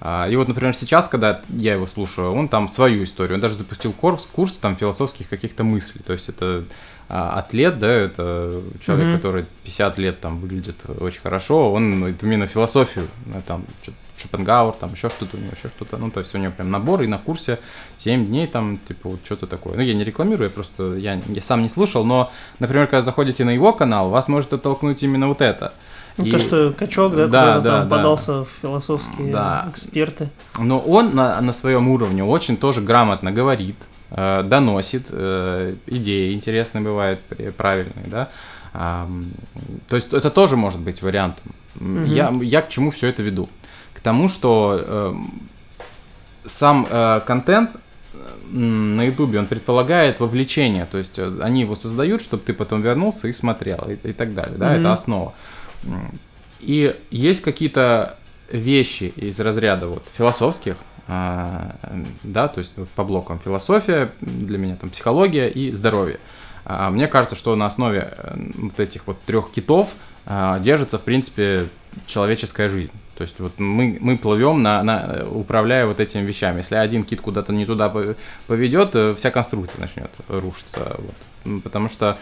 [0.00, 3.54] А, и вот, например, сейчас, когда я его слушаю, он там свою историю, он даже
[3.54, 6.02] запустил курс, курс там философских каких-то мыслей.
[6.04, 6.64] То есть это
[7.08, 9.16] а, атлет, да, это человек, mm-hmm.
[9.16, 13.08] который 50 лет там выглядит очень хорошо, он именно философию,
[13.46, 13.64] там,
[14.18, 15.96] Шопенгауэр, там еще что-то у него, еще что-то.
[15.96, 17.58] Ну, то есть у него прям набор, и на курсе
[17.98, 19.74] 7 дней там, типа, вот что-то такое.
[19.76, 23.44] Ну, я не рекламирую, я просто, я, я сам не слушал, но, например, когда заходите
[23.44, 25.72] на его канал, вас может оттолкнуть именно вот это.
[26.16, 26.30] Ну, и...
[26.30, 27.96] То, что качок, да, да, да там да.
[27.96, 29.66] подался в философские да.
[29.68, 30.30] эксперты.
[30.58, 33.76] Но он на, на своем уровне очень тоже грамотно говорит,
[34.10, 37.20] э, доносит, э, идеи интересные бывают,
[37.56, 38.30] правильные, да.
[38.72, 39.06] Э,
[39.88, 41.52] то есть это тоже может быть вариантом.
[41.80, 42.04] Угу.
[42.04, 43.48] Я, я к чему все это веду?
[44.06, 45.14] Тому, что э,
[46.44, 47.70] сам э, контент
[48.52, 53.26] на Ютубе, он предполагает вовлечение, то есть э, они его создают, чтобы ты потом вернулся
[53.26, 54.78] и смотрел, и, и так далее, да, mm-hmm.
[54.78, 55.34] это основа.
[56.60, 58.16] И есть какие-то
[58.48, 60.76] вещи из разряда вот философских,
[61.08, 66.20] да, то есть по блокам философия, для меня там психология и здоровье.
[66.64, 69.94] А, мне кажется, что на основе э, вот этих вот трех китов
[70.60, 71.68] держится, в принципе,
[72.06, 72.92] человеческая жизнь.
[73.16, 76.58] То есть вот мы, мы плывем, на, на, управляя вот этими вещами.
[76.58, 77.92] Если один кит куда-то не туда
[78.46, 80.96] поведет, э, вся конструкция начнет рушиться.
[80.98, 81.62] Вот.
[81.62, 82.18] Потому что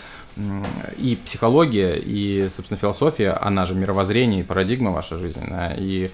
[0.97, 6.11] и психология, и, собственно, философия, она же мировоззрение и парадигма ваша жизненная, и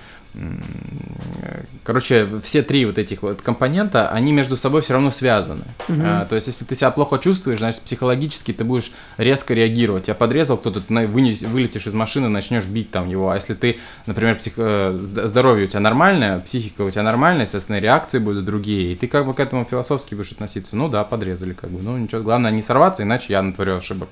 [1.83, 5.64] Короче, все три вот этих вот компонента, они между собой все равно связаны.
[5.88, 6.01] Угу.
[6.05, 10.09] А, то есть, если ты себя плохо чувствуешь, значит, психологически ты будешь резко реагировать.
[10.09, 13.31] Я подрезал кто-то, ты вынес, вылетишь из машины, начнешь бить там его.
[13.31, 14.55] А если ты, например, псих...
[14.57, 18.93] Э, здоровье у тебя нормальное, психика у тебя нормальная, естественно, реакции будут другие.
[18.93, 20.77] И ты как бы к этому философски будешь относиться.
[20.77, 21.83] Ну да, подрезали как бы.
[21.83, 24.11] Ну ничего, главное не сорваться, иначе я натворю ошибок.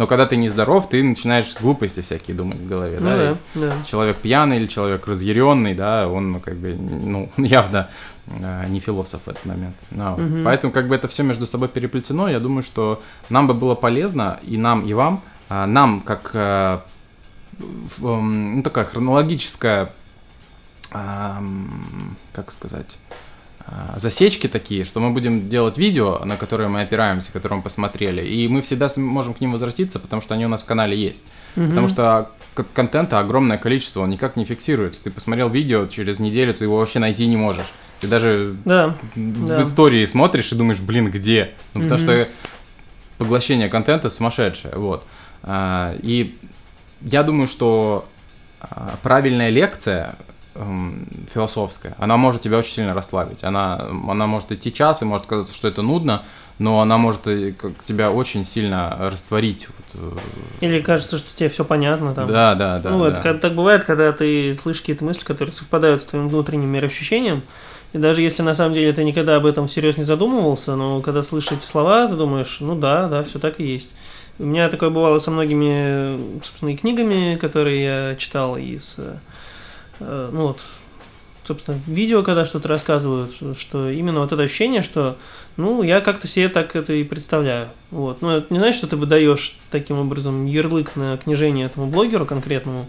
[0.00, 3.16] Но когда ты нездоров, ты начинаешь глупости всякие думать в голове, ну, да?
[3.16, 3.84] да, да.
[3.84, 7.90] Человек пьяный или человек разъяренный, да, он ну, как бы, ну, явно
[8.26, 9.76] э, не философ в этот момент.
[9.90, 10.14] No.
[10.14, 10.42] Угу.
[10.42, 12.30] Поэтому как бы это все между собой переплетено.
[12.30, 16.78] Я думаю, что нам бы было полезно, и нам, и вам, э, нам как э,
[17.98, 19.92] ну, такая хронологическая,
[20.90, 23.12] как сказать, а,
[23.96, 28.48] засечки такие, что мы будем делать видео, на которые мы опираемся, которые мы посмотрели, и
[28.48, 31.22] мы всегда можем к ним возвратиться, потому что они у нас в канале есть.
[31.56, 31.66] Угу.
[31.66, 32.30] Потому что
[32.74, 35.04] контента огромное количество, он никак не фиксируется.
[35.04, 37.72] Ты посмотрел видео, через неделю ты его вообще найти не можешь.
[38.00, 39.60] Ты даже да, в да.
[39.60, 41.52] истории смотришь и думаешь, блин, где?
[41.74, 42.28] Ну, потому что
[43.18, 45.04] поглощение контента сумасшедшее, вот.
[45.42, 46.36] А, и
[47.02, 48.06] я думаю, что
[48.60, 50.16] а, правильная лекция
[50.56, 53.44] Эм, философская, она может тебя очень сильно расслабить.
[53.44, 56.22] Она, она может идти час, и может казаться, что это нудно,
[56.58, 59.68] но она может тебя очень сильно растворить.
[59.68, 60.16] Вот.
[60.60, 62.14] Э, Или кажется, что тебе все понятно.
[62.14, 62.26] Там.
[62.26, 62.90] Да, да, да.
[62.90, 63.20] Ну, да.
[63.20, 67.42] это так бывает, когда ты слышишь какие-то мысли, которые совпадают с твоим внутренним мироощущением.
[67.92, 71.22] И даже если на самом деле ты никогда об этом всерьез не задумывался, но когда
[71.22, 73.90] слышишь эти слова, ты думаешь, ну да, да, все так и есть.
[74.40, 79.16] У меня такое бывало со многими, собственно, и книгами, которые я читал, и с Э,
[80.00, 80.60] ну вот,
[81.50, 85.16] собственно, видео, когда что-то рассказывают, что, что именно вот это ощущение, что,
[85.56, 87.68] ну, я как-то себе так это и представляю.
[87.90, 88.22] Вот.
[88.22, 92.88] Ну, это не значит, что ты выдаешь таким образом ярлык на книжение этому блогеру конкретному,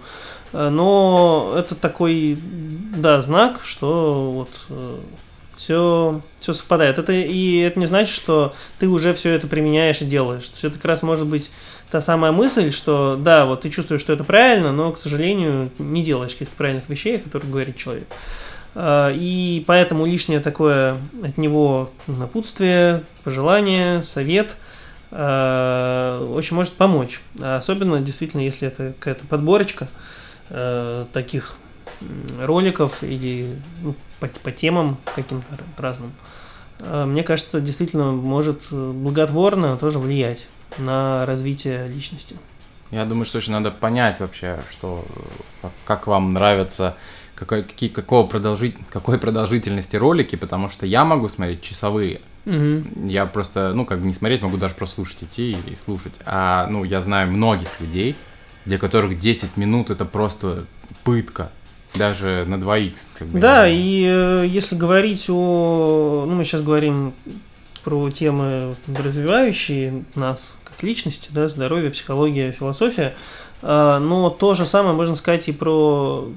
[0.54, 2.38] э, но это такой,
[2.96, 4.50] да, знак, что вот
[5.58, 7.00] все, э, все совпадает.
[7.00, 10.44] Это, и это не значит, что ты уже все это применяешь и делаешь.
[10.44, 11.50] То есть это как раз может быть
[11.92, 16.04] та самая мысль, что да, вот ты чувствуешь, что это правильно, но, к сожалению, не
[16.04, 18.08] делаешь каких-то правильных вещей, о которых говорит человек.
[18.74, 24.56] А, и поэтому лишнее такое от него напутствие, пожелание, совет
[25.12, 27.20] а, очень может помочь.
[27.42, 29.90] Особенно, действительно, если это какая-то подборочка
[30.50, 31.56] а, таких
[32.42, 35.46] роликов или ну, по, по темам каким-то
[35.78, 36.14] разным.
[36.80, 42.36] Мне кажется, действительно может благотворно тоже влиять на развитие личности.
[42.92, 45.06] Я думаю, что очень надо понять вообще, что
[45.86, 46.98] как вам нравятся
[47.36, 52.22] какой, какие, какого продолжить, какой продолжительности ролики, потому что я могу смотреть часовые.
[52.46, 53.08] Угу.
[53.08, 56.20] Я просто, ну, как бы не смотреть, могу даже просто слушать, идти и слушать.
[56.26, 58.16] А, ну, я знаю многих людей,
[58.66, 60.66] для которых 10 минут это просто
[61.04, 61.50] пытка.
[61.96, 62.96] Даже на 2х.
[63.18, 66.26] Как бы, да, и э, если говорить о...
[66.28, 67.14] Ну, мы сейчас говорим
[67.84, 73.14] про темы развивающие нас как личности, да, здоровье, психология, философия.
[73.62, 76.28] А, но то же самое можно сказать и про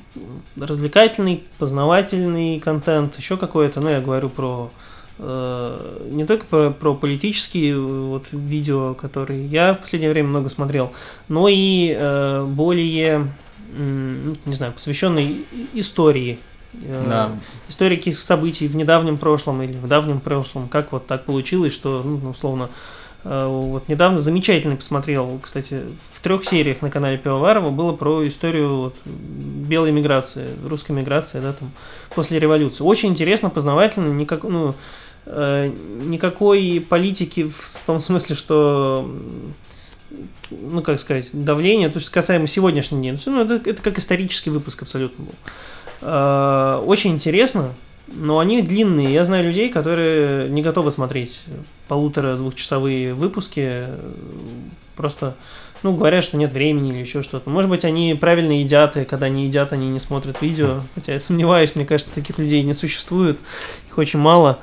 [0.56, 4.70] развлекательный, познавательный контент, еще какое-то, ну, я говорю про
[5.18, 10.92] э, не только про, про политические вот видео, которые я в последнее время много смотрел,
[11.28, 13.32] но и э, более,
[13.76, 17.32] не знаю, посвященные истории Э, да.
[17.68, 22.02] истории каких событий в недавнем прошлом или в давнем прошлом, как вот так получилось, что,
[22.02, 22.70] ну, условно,
[23.24, 28.76] э, вот недавно замечательно посмотрел, кстати, в трех сериях на канале Пивоварова было про историю
[28.76, 31.70] вот, белой миграции, русской миграции, да, там,
[32.14, 32.84] после революции.
[32.84, 34.74] Очень интересно, познавательно, никак, ну,
[35.26, 35.72] э,
[36.04, 39.08] никакой политики в том смысле, что
[40.50, 44.82] ну, как сказать, давление, то есть касаемо сегодняшнего дня, ну, это, это как исторический выпуск
[44.82, 45.34] абсолютно был.
[46.00, 47.72] Э, очень интересно,
[48.08, 49.12] но они длинные.
[49.12, 51.44] Я знаю людей, которые не готовы смотреть
[51.88, 53.86] полутора-двухчасовые выпуски.
[54.96, 55.34] Просто,
[55.82, 57.48] ну, говорят, что нет времени или еще что-то.
[57.50, 60.80] Может быть, они правильно едят, и когда не едят, они не смотрят видео.
[60.94, 63.38] Хотя я сомневаюсь, мне кажется, таких людей не существует.
[63.88, 64.58] Их очень мало.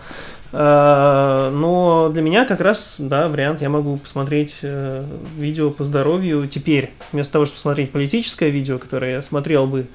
[0.54, 5.04] Э, но для меня как раз, да, вариант, я могу посмотреть э,
[5.38, 9.88] видео по здоровью теперь, вместо того, чтобы смотреть политическое видео, которое я смотрел бы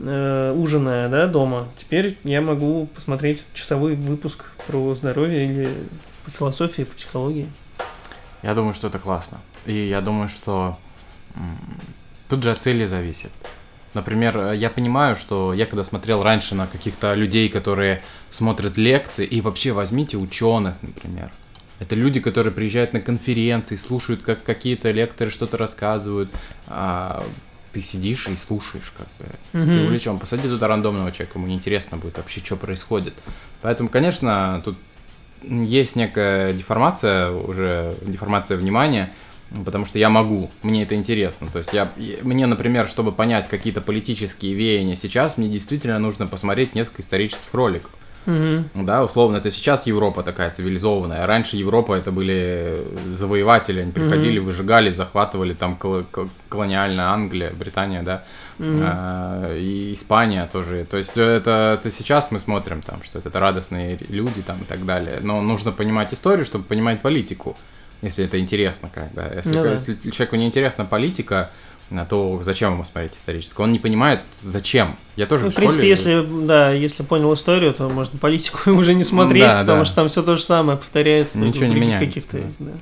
[0.00, 5.68] э, ужиная, да, дома, теперь я могу посмотреть часовой выпуск про здоровье или
[6.24, 7.48] по философии, по психологии.
[8.42, 9.38] Я думаю, что это классно.
[9.66, 10.78] И я думаю, что
[12.28, 13.30] тут же от цели зависит.
[13.94, 19.40] Например, я понимаю, что я когда смотрел раньше на каких-то людей, которые смотрят лекции, и
[19.40, 21.30] вообще возьмите ученых, например.
[21.80, 26.30] Это люди, которые приезжают на конференции, слушают, как какие-то лекторы что-то рассказывают.
[27.72, 29.58] Ты сидишь и слушаешь, как бы.
[29.58, 29.74] Mm-hmm.
[29.74, 30.18] Ты увлечен.
[30.18, 33.14] Посади туда рандомного человека, ему неинтересно будет вообще, что происходит.
[33.62, 34.76] Поэтому, конечно, тут
[35.42, 39.12] есть некая деформация, уже деформация внимания,
[39.64, 41.48] потому что я могу, мне это интересно.
[41.52, 41.92] То есть я,
[42.22, 47.90] мне, например, чтобы понять какие-то политические веяния сейчас, мне действительно нужно посмотреть несколько исторических роликов.
[48.28, 48.84] Угу.
[48.84, 51.26] Да, условно, это сейчас Европа такая цивилизованная.
[51.26, 52.76] Раньше Европа это были
[53.14, 54.46] завоеватели, они приходили, угу.
[54.46, 58.24] выжигали, захватывали там кол- кол- колониальная Англия, Британия, да,
[58.58, 58.68] угу.
[58.82, 60.86] а, и Испания тоже.
[60.90, 64.84] То есть это, это сейчас мы смотрим там, что это радостные люди там и так
[64.84, 65.20] далее.
[65.22, 67.56] Но нужно понимать историю, чтобы понимать политику,
[68.02, 69.24] если это интересно, как бы.
[69.36, 69.70] Если, ну, да.
[69.70, 71.50] если человеку не интересна политика,
[71.90, 73.62] на то, зачем ему смотреть историческое.
[73.62, 74.96] Он не понимает, зачем.
[75.16, 78.94] Я тоже ну, в, в принципе, если, да, если понял историю, то можно политику уже
[78.94, 79.84] не смотреть, да, потому да.
[79.84, 81.38] что там все то же самое повторяется.
[81.38, 82.36] Ничего не меняется.
[82.36, 82.72] Есть, да.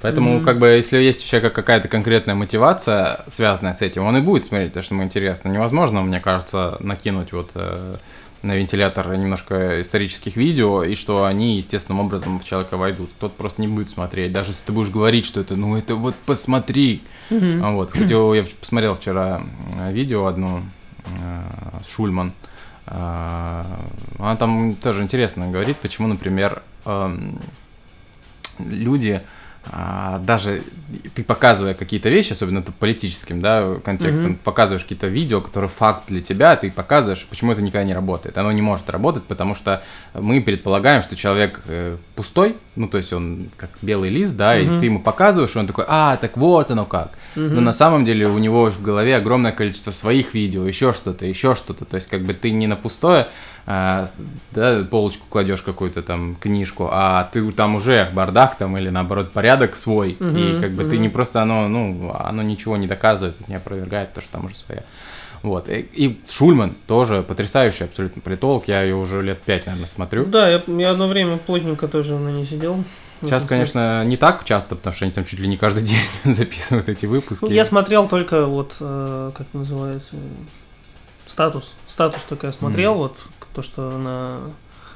[0.00, 0.44] Поэтому, mm-hmm.
[0.44, 4.44] как бы, если есть у человека какая-то конкретная мотивация, связанная с этим, он и будет
[4.44, 5.48] смотреть то, что ему интересно.
[5.48, 7.96] Невозможно, мне кажется, накинуть вот э,
[8.42, 13.10] на вентилятор немножко исторических видео, и что они естественным образом в человека войдут.
[13.18, 16.14] Тот просто не будет смотреть, даже если ты будешь говорить, что это, ну это вот
[16.26, 17.02] посмотри.
[17.30, 17.72] Mm-hmm.
[17.74, 19.42] Вот, кстати, я посмотрел вчера
[19.90, 20.62] видео одно,
[21.04, 21.42] э,
[21.88, 22.32] Шульман,
[22.86, 23.64] э,
[24.18, 27.40] она там тоже интересно говорит, почему, например, эм,
[28.58, 29.22] люди
[30.20, 30.62] даже
[31.14, 34.38] ты показывая какие-то вещи, особенно политическим, да, контекстом, mm-hmm.
[34.42, 38.38] показываешь какие-то видео, которые факт для тебя, ты показываешь, почему это никогда не работает.
[38.38, 39.82] Оно не может работать, потому что
[40.14, 44.76] мы предполагаем, что человек э, пустой, ну, то есть он как белый лист, да, mm-hmm.
[44.76, 47.12] и ты ему показываешь, и он такой, а, так вот оно как.
[47.34, 47.48] Mm-hmm.
[47.48, 51.54] Но на самом деле у него в голове огромное количество своих видео, еще что-то, еще
[51.54, 51.84] что-то.
[51.84, 53.26] То есть как бы ты не на пустое, а,
[53.68, 59.74] да, полочку кладешь какую-то там книжку, а ты там уже бардак там или наоборот порядок
[59.74, 60.90] свой, угу, и как бы угу.
[60.90, 64.54] ты не просто оно, ну, оно ничего не доказывает, не опровергает, то, что там уже
[64.54, 64.84] своя.
[65.42, 65.68] Вот.
[65.68, 68.66] И, и Шульман тоже потрясающий абсолютно политолог.
[68.68, 70.24] Я ее уже лет пять, наверное, смотрю.
[70.24, 72.82] Да, я, я одно время плотненько тоже на ней сидел.
[73.20, 76.88] Сейчас, конечно, не так часто, потому что они там чуть ли не каждый день записывают
[76.88, 77.44] эти выпуски.
[77.44, 80.16] Ну, я смотрел только вот, э, как называется,
[81.26, 81.74] статус.
[81.86, 82.98] Статус только я смотрел, mm.
[82.98, 83.18] вот
[83.58, 84.38] то, что на,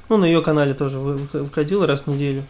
[0.08, 2.44] ну, на ее канале тоже выходила раз в неделю.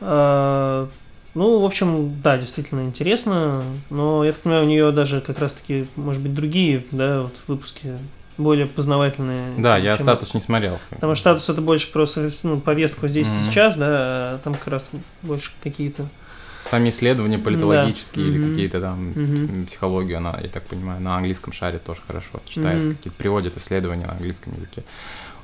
[0.00, 0.88] А,
[1.34, 5.86] ну, в общем, да, действительно интересно, но я так понимаю, у нее даже как раз-таки,
[5.96, 7.98] может быть, другие, да, вот выпуски
[8.38, 9.52] более познавательные.
[9.58, 10.38] Да, я статус это.
[10.38, 10.78] не смотрел.
[10.88, 13.40] Потому что статус это больше просто ну, повестку здесь mm-hmm.
[13.40, 14.92] и сейчас, да, а там как раз
[15.22, 16.08] больше какие-то
[16.64, 18.30] Сами исследования политологические да.
[18.30, 18.50] или mm-hmm.
[18.50, 19.66] какие-то там mm-hmm.
[19.66, 22.96] психологию, она, я так понимаю, на английском шаре тоже хорошо читает, mm-hmm.
[22.96, 24.84] какие-то приводит исследования на английском языке.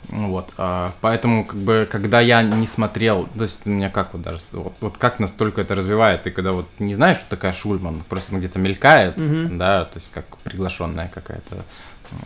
[0.09, 4.23] Вот, а, поэтому, как бы, когда я не смотрел, то есть у меня как вот
[4.23, 8.03] даже, вот, вот как настолько это развивает, ты когда вот не знаешь, что такая Шульман,
[8.09, 9.57] просто где-то мелькает, mm-hmm.
[9.59, 11.65] да, то есть как приглашенная какая-то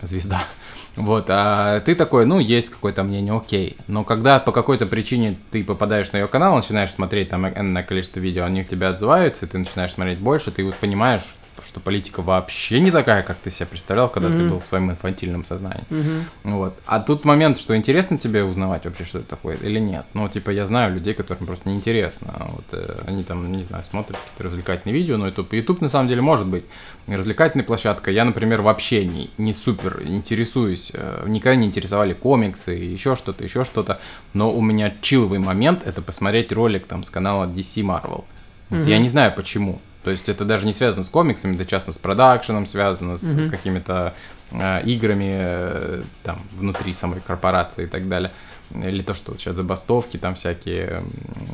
[0.03, 0.45] звезда.
[0.95, 3.79] Вот, а ты такой, ну, есть какое-то мнение, окей.
[3.87, 8.21] Но когда по какой-то причине ты попадаешь на ее канал, начинаешь смотреть там энное количество
[8.21, 11.23] видео, они к тебе отзываются, и ты начинаешь смотреть больше, ты вот понимаешь,
[11.67, 14.37] что политика вообще не такая, как ты себе представлял, когда mm-hmm.
[14.37, 15.85] ты был в своем инфантильном сознании.
[15.91, 16.25] Мгм.
[16.45, 16.79] Вот.
[16.87, 20.05] А тут момент, что интересно тебе узнавать вообще, что это такое, или нет.
[20.15, 22.49] Ну, типа, я знаю людей, которым просто неинтересно.
[22.51, 25.53] Вот, э, они там, не знаю, смотрят какие-то развлекательные видео на YouTube.
[25.53, 26.65] YouTube, на самом деле, может быть
[27.07, 28.15] развлекательной площадкой.
[28.15, 33.65] Я, например, вообще не, не супер интересуюсь, э, никогда не интересовали комиксы, еще что-то, еще
[33.65, 34.01] что-то.
[34.35, 38.25] Но у меня чиловый момент— это посмотреть ролик там с канала DC Marvel.
[38.71, 38.89] Вот Мгм.
[38.89, 39.81] Я не знаю почему.
[40.05, 43.51] То есть это даже не связано с комиксами, это часто с продакшеном связано, с Мгм.
[43.51, 44.15] какими-то
[44.51, 48.31] э, играми э, там внутри самой корпорации и так далее.
[48.75, 51.03] Или то, что сейчас забастовки там всякие.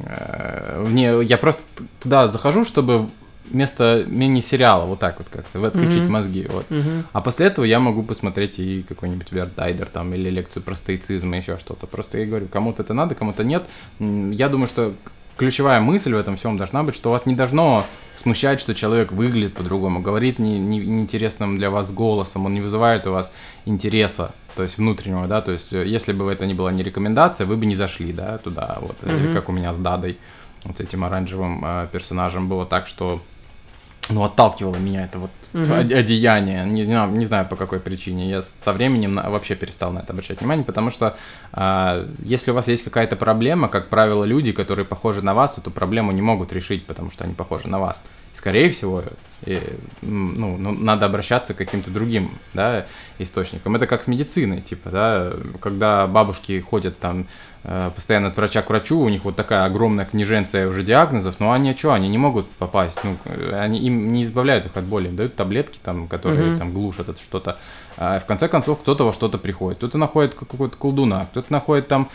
[0.06, 1.66] э, Мне, я просто
[2.00, 3.08] туда захожу, чтобы
[3.50, 6.12] вместо мини-сериала вот так вот как-то отключить Мгм.
[6.12, 6.46] мозги.
[6.48, 6.70] Вот.
[6.70, 7.04] Мгм.
[7.12, 11.38] А после этого я могу посмотреть и какой-нибудь Вердайдер там, или лекцию про стоицизм, и
[11.38, 11.86] еще что-то.
[11.86, 13.64] Просто я говорю, кому-то это надо, кому-то нет.
[14.00, 14.92] Я думаю, что
[15.38, 17.86] ключевая мысль в этом всем должна быть, что вас не должно
[18.16, 23.06] смущать, что человек выглядит по-другому, говорит не, не- неинтересным для вас голосом, он не вызывает
[23.06, 23.32] у вас
[23.64, 27.46] интереса, то есть внутреннего, да, то есть э, если бы это не была не рекомендация,
[27.46, 29.34] вы бы не зашли, да, туда, вот, или Мгм.
[29.34, 30.18] как у меня с Дадой,
[30.64, 33.20] вот с этим оранжевым э, персонажем было так, что
[34.10, 36.64] ну, отталкивало меня это вот Оде- одеяние.
[36.64, 38.30] Не, не, не знаю по какой причине.
[38.30, 41.16] Я со временем вообще перестал на это обращать внимание, потому что
[41.52, 45.70] а, если у вас есть какая-то проблема, как правило, люди, которые похожи на вас, эту
[45.70, 48.02] проблему не могут решить, потому что они похожи на вас.
[48.32, 49.02] Скорее всего,
[49.46, 52.86] м, ну, ну, надо обращаться к каким-то другим да,
[53.18, 53.76] источникам.
[53.76, 57.26] Это как с медициной, типа, да, когда бабушки ходят там
[57.64, 61.52] э, постоянно от врача к врачу, у них вот такая огромная книженция уже диагнозов, но
[61.52, 65.08] они что, они не могут попасть, ну, э, они им не избавляют их от боли,
[65.08, 66.58] им дают таблетки там, которые Мгм.
[66.58, 67.58] там глушат это что-то.
[67.96, 69.78] А в конце концов кто-то во что-то приходит.
[69.78, 72.08] Кто-то находит какого-то колдуна, кто-то находит там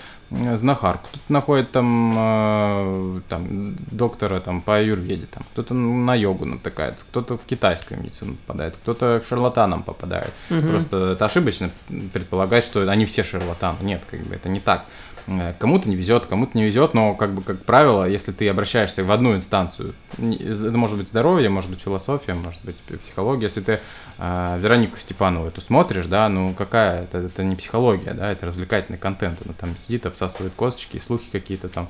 [0.55, 7.05] знахарку, кто-то находит там, э, там доктора там по аюрведе, там, кто-то на йогу натыкается,
[7.05, 10.34] кто-то в китайскую медицину попадает, кто-то к шарлатанам попадает.
[10.49, 10.69] Мгм.
[10.69, 11.71] Просто это ошибочно
[12.13, 13.77] предполагать, что они все шарлатаны.
[13.81, 14.86] Нет, как бы это не так.
[15.28, 19.03] Э, Кому-то не везет, кому-то не везет, но как бы как правило, если ты обращаешься
[19.03, 23.80] в одну инстанцию, это может быть здоровье, может быть философия, может быть психология, если ты
[24.17, 28.97] э, Веронику Степанову эту смотришь, да, ну какая это, это не психология, да, это развлекательный
[28.97, 31.88] контент, она там сидит, обсасывает косточки, слухи какие-то там,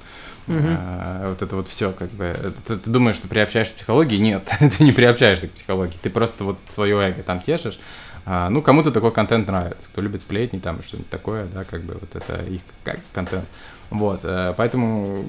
[0.47, 4.17] э, вот это вот все, как бы, Это ты, ты думаешь, что приобщаешься к психологии?
[4.17, 7.79] Нет, ты не приобщаешься к психологии, ты просто вот свое эго там тешишь,
[8.25, 11.97] а, ну, кому-то такой контент нравится, кто любит сплетни там что-нибудь такое, да, как бы
[11.99, 13.45] вот это их как контент.
[13.89, 15.25] Вот, э, поэтому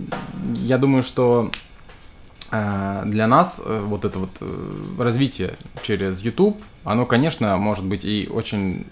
[0.54, 1.50] я думаю, что
[2.50, 4.30] э, для нас э, вот это вот
[4.98, 8.86] развитие через YouTube, оно, конечно, может быть и очень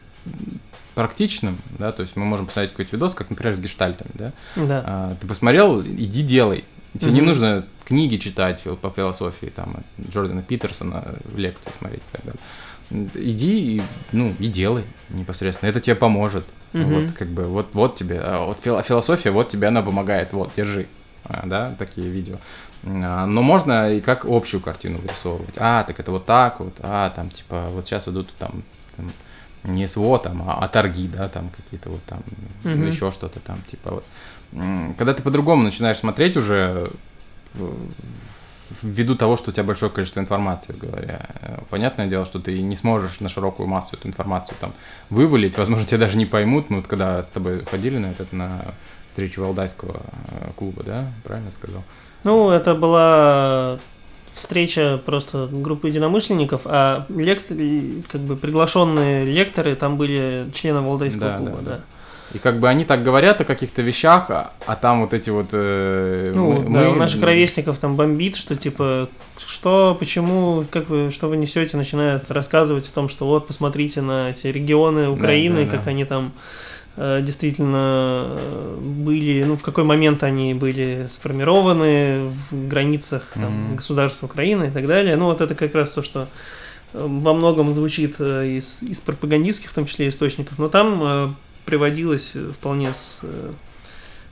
[0.94, 4.84] практичным, да, то есть мы можем посмотреть какой-то видос, как, например, с гештальтами, да, Да.
[4.86, 6.64] а, ты посмотрел, иди делай.
[6.98, 7.28] Тебе не Мгм.
[7.28, 9.76] нужно книги читать по философии, там,
[10.11, 12.40] Джордана Питерсона, лекции смотреть и так далее.
[13.14, 13.82] Иди и,
[14.12, 15.70] ну, и делай непосредственно.
[15.70, 16.45] Это тебе поможет.
[16.72, 16.84] Мгм.
[17.07, 20.53] Вот, как бы, вот, вот тебе, а, вот фил- философия, вот тебе она помогает, вот,
[20.57, 20.86] держи.
[21.24, 22.36] А, да, такие видео.
[22.84, 25.55] А, Но можно и как общую картину вырисовывать.
[25.59, 28.62] А, так это вот так вот, а, там, типа, вот сейчас идут там,
[28.97, 29.12] там,
[29.64, 32.20] не СВО, там, а, а торги, да, там какие-то вот там,
[32.64, 32.88] Мгм.
[32.88, 34.05] еще что-то там, типа вот.
[34.99, 36.90] Когда ты по-другому начинаешь смотреть уже,
[38.82, 42.76] ввиду того, что у тебя большое количество информации голове, э, понятное дело, что ты не
[42.76, 44.72] сможешь на широкую массу эту информацию там
[45.10, 48.74] вывалить, возможно, тебя даже не поймут, мы вот когда с тобой ходили на этот, на
[49.08, 50.00] встречу Валдайского
[50.30, 51.82] э, клуба, да, правильно сказал?
[52.24, 53.78] Ну, это была
[54.32, 57.56] встреча просто группы единомышленников, а лектор,
[58.10, 61.76] как бы приглашенные лекторы там были члены Валдайского Да, клуба, да, да.
[61.76, 61.82] да.
[62.34, 65.48] И как бы они так говорят о каких-то вещах, а, а там вот эти вот...
[65.52, 69.08] э, Ну, мы- да, мы- у наших ровесников там бомбит, что типа,
[69.46, 74.30] что, почему, как вы, что вы несете, начинают рассказывать о том, что вот, посмотрите на
[74.30, 75.90] эти регионы Украины, да, как да.
[75.90, 76.32] они там
[76.96, 83.76] э, действительно э, были, ну, в какой момент они были сформированы в границах там, Мгм.
[83.76, 85.16] государства Украины и так далее.
[85.16, 86.28] Ну, вот это как раз то, что
[86.94, 92.50] э, во многом звучит из, из пропагандистских, в том числе, источников, но там приводилось э,
[92.52, 93.50] вполне с, э,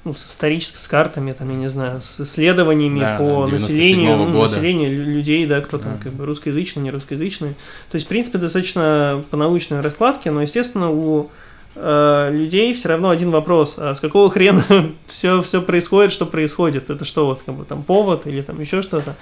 [0.04, 3.52] ну, с исторической, с картами, там, я не знаю, с исследованиями Да, по да, 97-го
[3.52, 4.54] населению, ну, года.
[4.54, 6.02] населению лю- людей, да, кто там Да.
[6.04, 7.50] как бы русскоязычный, не русскоязычный.
[7.90, 11.30] То есть, в принципе, достаточно по научной раскладке, но, естественно, у
[11.76, 14.64] э, людей все равно один вопрос, а с какого хрена
[15.06, 16.90] все, все происходит, что происходит?
[16.90, 19.14] Это что, вот как бы там повод или там еще что-то?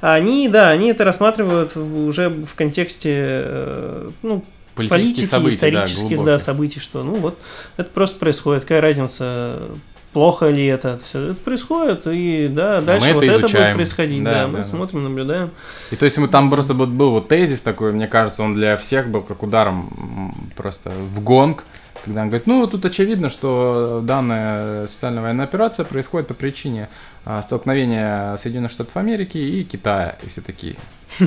[0.00, 4.44] Они, да, они это рассматривают уже в контексте, э, ну,
[4.76, 7.38] политики, событий, исторических, да, да, событий, что, ну вот,
[7.76, 8.62] это просто происходит.
[8.62, 9.70] Какая разница,
[10.12, 10.98] плохо ли это?
[11.04, 14.48] Все это происходит, и да, дальше А вот это это будет происходить, Да, да, да,
[14.48, 14.64] мы да.
[14.64, 15.50] смотрим, наблюдаем.
[15.90, 18.76] И то есть мы там просто вот был вот тезис такой, мне кажется, он для
[18.76, 21.64] всех был как ударом просто в гонг,
[22.06, 26.88] когда он говорит, ну тут очевидно, что данная специальная военная операция происходит по причине
[27.24, 30.16] а, столкновения Соединенных Штатов Америки и Китая.
[30.22, 30.76] И все такие,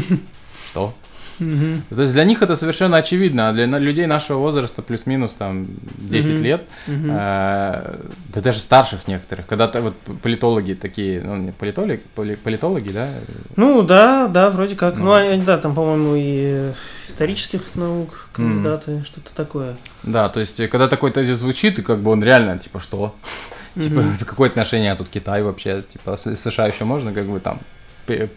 [0.67, 0.93] что?
[1.39, 1.83] Мгм.
[1.89, 5.67] То есть для них это совершенно очевидно, а для людей нашего возраста плюс-минус там
[5.97, 6.43] 10 Мгм.
[6.43, 7.09] лет, Мгм.
[7.11, 7.99] э,
[8.33, 13.07] да даже старших некоторых, когда-то вот политологи такие, ну не политологи, поли- политологи, да,
[13.55, 14.97] Ну да, да, вроде как.
[14.97, 15.11] Ну, Ну.
[15.13, 16.71] а, да, там, по-моему, и
[17.07, 19.75] исторических наук кандидаты, что-то такое.
[20.03, 23.15] Да, то есть, когда такой тезис звучит, и как бы он реально, типа, что?
[23.79, 25.83] Типа, это какое отношение тут Китай вообще?
[25.87, 27.59] Типа, США еще можно как бы там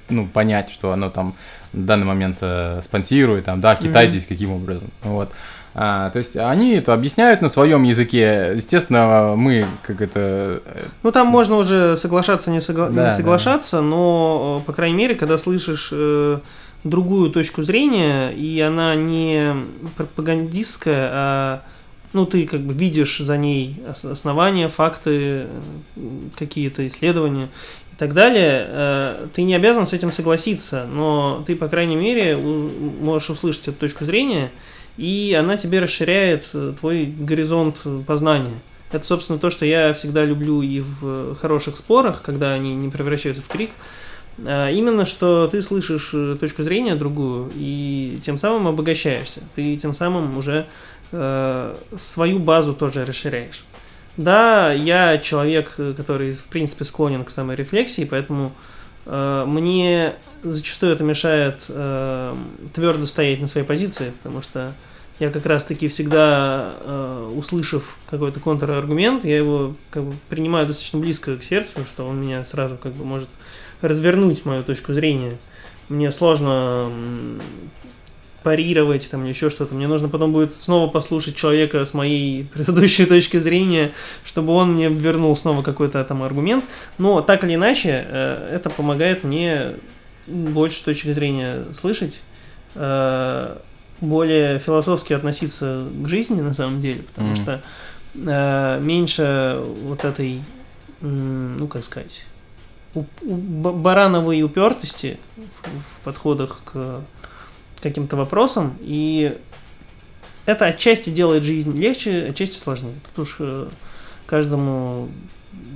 [0.08, 1.34] ну, понять, что оно там
[1.72, 4.12] в данный момент э, спонсирует, там, да, Китай Мгм.
[4.12, 5.30] здесь каким образом, вот.
[5.74, 8.52] А, то есть они это объясняют на своем языке.
[8.54, 10.60] Естественно, мы как это...
[10.66, 13.10] э, Ну, там можно уже соглашаться, не, согла- не Да, да.
[13.12, 16.38] соглашаться, но, э, по крайней мере, когда слышишь э,
[16.84, 19.54] другую точку зрения, и она не
[19.96, 21.62] пропагандистская, а
[22.12, 25.46] ну, ты как бы видишь за ней ос- основания, факты, э,
[26.38, 27.48] какие-то исследования
[27.92, 32.36] и так далее, э, ты не обязан с этим согласиться, но ты, по крайней мере,
[32.36, 34.50] можешь услышать эту точку зрения,
[34.96, 38.58] и она тебе расширяет э, твой горизонт э, познания.
[38.90, 43.42] Это, собственно, то, что я всегда люблю и в хороших спорах, когда они не превращаются
[43.42, 43.70] в крик.
[44.44, 49.40] А Именно, что ты слышишь э, точку зрения другую и тем самым обогащаешься.
[49.54, 50.66] Ты тем самым уже
[51.12, 53.64] э, свою базу тоже расширяешь.
[54.16, 58.52] Да, я человек, э, который, в принципе, склонен к саморефлексии, поэтому
[59.06, 62.34] э, мне зачастую это мешает э,
[62.74, 64.74] твердо стоять на своей позиции, потому что
[65.18, 71.36] я как раз-таки всегда, э, услышав какой-то контраргумент, я его как бы принимаю достаточно близко
[71.36, 73.28] к сердцу, что он меня сразу как бы может
[73.80, 75.38] развернуть мою точку зрения.
[75.88, 76.90] Мне сложно
[78.42, 79.74] парировать там еще что-то.
[79.74, 83.90] Мне нужно потом будет снова послушать человека с моей предыдущей точки зрения,
[84.24, 86.64] чтобы он мне вернул снова какой-то там аргумент.
[86.98, 89.74] Но так или иначе, э, это помогает мне
[90.26, 92.20] больше точек зрения слышать,
[92.74, 93.56] э,
[94.00, 97.36] более философски относиться к жизни на самом деле, потому Мгм.
[97.36, 97.62] что
[98.14, 100.42] э, меньше вот этой,
[101.00, 102.24] ну как сказать,
[103.22, 105.18] барановой упертости
[105.64, 107.00] в подходах к
[107.82, 109.36] каким-то вопросам, и
[110.46, 112.94] это отчасти делает жизнь легче, отчасти сложнее.
[113.04, 113.68] Тут уж э,
[114.26, 115.08] каждому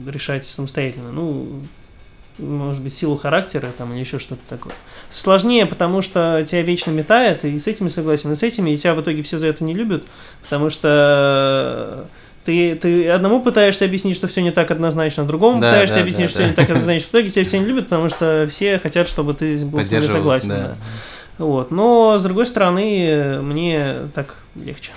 [0.07, 1.13] решать самостоятельно.
[1.13, 1.63] Ну,
[2.39, 4.75] может быть, силу характера там или еще что-то такое.
[5.11, 8.95] Сложнее, потому что тебя вечно метает, и с этими согласен, и с этими, и тебя
[8.95, 10.05] в итоге все за это не любят,
[10.43, 12.07] потому что
[12.45, 16.27] ты, ты одному пытаешься объяснить, что все не так однозначно, другому Да, пытаешься да, объяснить,
[16.27, 16.45] да, что да.
[16.45, 17.07] все не так однозначно.
[17.07, 20.07] В итоге тебя все не любят, потому что все хотят, чтобы ты был с ними
[20.07, 20.49] согласен.
[20.49, 20.57] да.
[20.57, 20.77] да.
[21.39, 21.71] Вот.
[21.71, 24.93] Но, с другой стороны, мне так легче.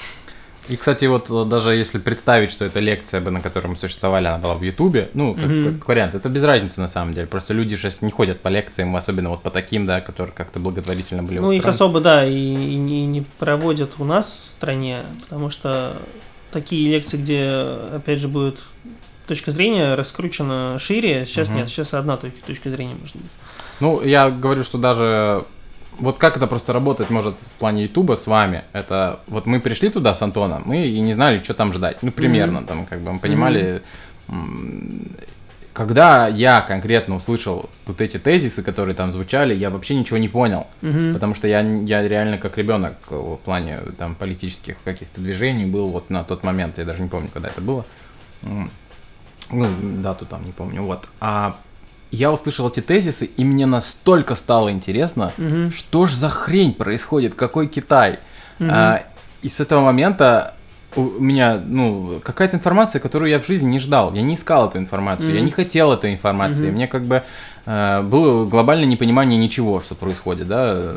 [0.69, 4.27] И, кстати, вот э, даже если представить, что эта лекция бы, на которой мы существовали,
[4.27, 5.79] она была в Ютубе, ну, как, Мгм.
[5.79, 7.25] как вариант, это без разницы на самом деле.
[7.25, 11.23] Просто люди сейчас не ходят по лекциям, особенно вот по таким, да, которые как-то благотворительно
[11.23, 11.75] были Ну, их устроены.
[11.75, 15.93] особо, да, и, и не, не проводят у нас в стране, потому что
[16.51, 17.49] такие лекции, где,
[17.95, 18.59] опять же, будет
[19.27, 21.57] точка зрения раскручена шире, сейчас Мгм.
[21.57, 23.31] нет, сейчас одна точка зрения может быть.
[23.79, 25.45] Ну, я говорю, что даже
[25.99, 29.89] вот как это просто работать может в плане Ютуба с вами, это вот мы пришли
[29.89, 31.97] туда с Антоном, мы и не знали, что там ждать.
[32.03, 33.81] Ну, примерно, там, как бы мы понимали.
[34.29, 35.07] м,
[35.73, 40.67] Когда я конкретно услышал вот эти тезисы, которые там звучали, я вообще ничего не понял.
[40.81, 41.13] Мгм.
[41.13, 46.09] Потому что я, я реально как ребенок в плане там политических каких-то движений был вот
[46.09, 47.85] на тот момент, я даже не помню, когда это было.
[48.41, 49.67] Ну,
[50.01, 51.07] дату там не помню, вот.
[51.21, 51.55] А
[52.12, 55.72] я услышал эти тезисы, и мне настолько стало интересно, Мгм.
[55.72, 58.20] что ж за хрень происходит, какой Китай.
[58.60, 58.70] Мгм.
[58.74, 59.03] А,
[59.41, 60.55] и с этого момента
[60.95, 64.12] у меня, ну, какая-то информация, которую я в жизни не ждал.
[64.16, 65.45] Я не искал эту информацию, я Мгм.
[65.45, 66.66] не хотел этой информации.
[66.66, 66.74] Мгм.
[66.76, 67.24] Мне как бы
[67.66, 70.95] э, было глобальное непонимание ничего, что происходит, да,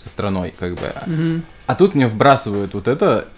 [0.00, 0.92] со страной, как бы.
[1.04, 1.42] Мгм.
[1.66, 3.28] А тут мне вбрасывают вот это,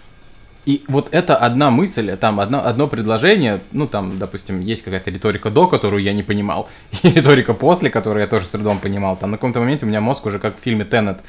[0.67, 5.49] И вот это одна мысль, там одно, одно предложение, ну там, допустим, есть какая-то риторика
[5.49, 6.67] до, которую я не понимал,
[7.03, 9.15] и риторика после, которую я тоже с трудом понимал.
[9.15, 11.19] Там на каком-то моменте у меня мозг уже как в фильме Теннет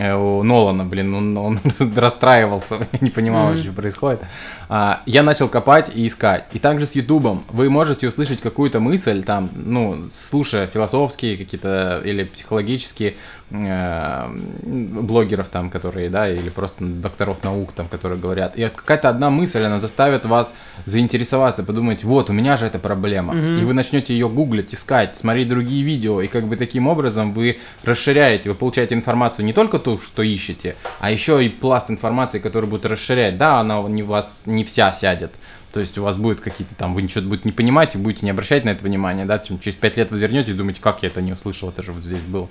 [0.00, 1.60] у Нолана, блин, он, он
[1.96, 3.62] расстраивался, я не понимал, mm-hmm.
[3.62, 4.20] что происходит.
[4.68, 6.46] А, я начал копать и искать.
[6.52, 12.24] И также с Ютубом вы можете услышать какую-то мысль, там, ну, слушая философские какие-то или
[12.24, 13.14] психологические
[13.50, 14.28] э,
[14.64, 18.56] блогеров там, которые, да, или просто докторов наук там, которые говорят.
[18.56, 20.54] И какая-то одна мысль, она заставит вас
[20.86, 23.34] заинтересоваться, подумать, вот, у меня же эта проблема.
[23.34, 23.60] Mm-hmm.
[23.60, 27.58] И вы начнете ее гуглить, искать, смотреть другие видео, и как бы таким образом вы
[27.84, 32.68] расширяете, вы получаете информацию не только ту, что ищете, а еще и пласт информации, который
[32.68, 33.38] будет расширять.
[33.38, 35.34] Да, она не вас не вся сядет.
[35.72, 38.30] То есть у вас будет какие-то там, вы ничего будете не понимать и будете не
[38.30, 41.20] обращать на это внимание, да, через пять лет вы вернетесь и думаете, как я это
[41.20, 42.48] не услышал, это же вот здесь было.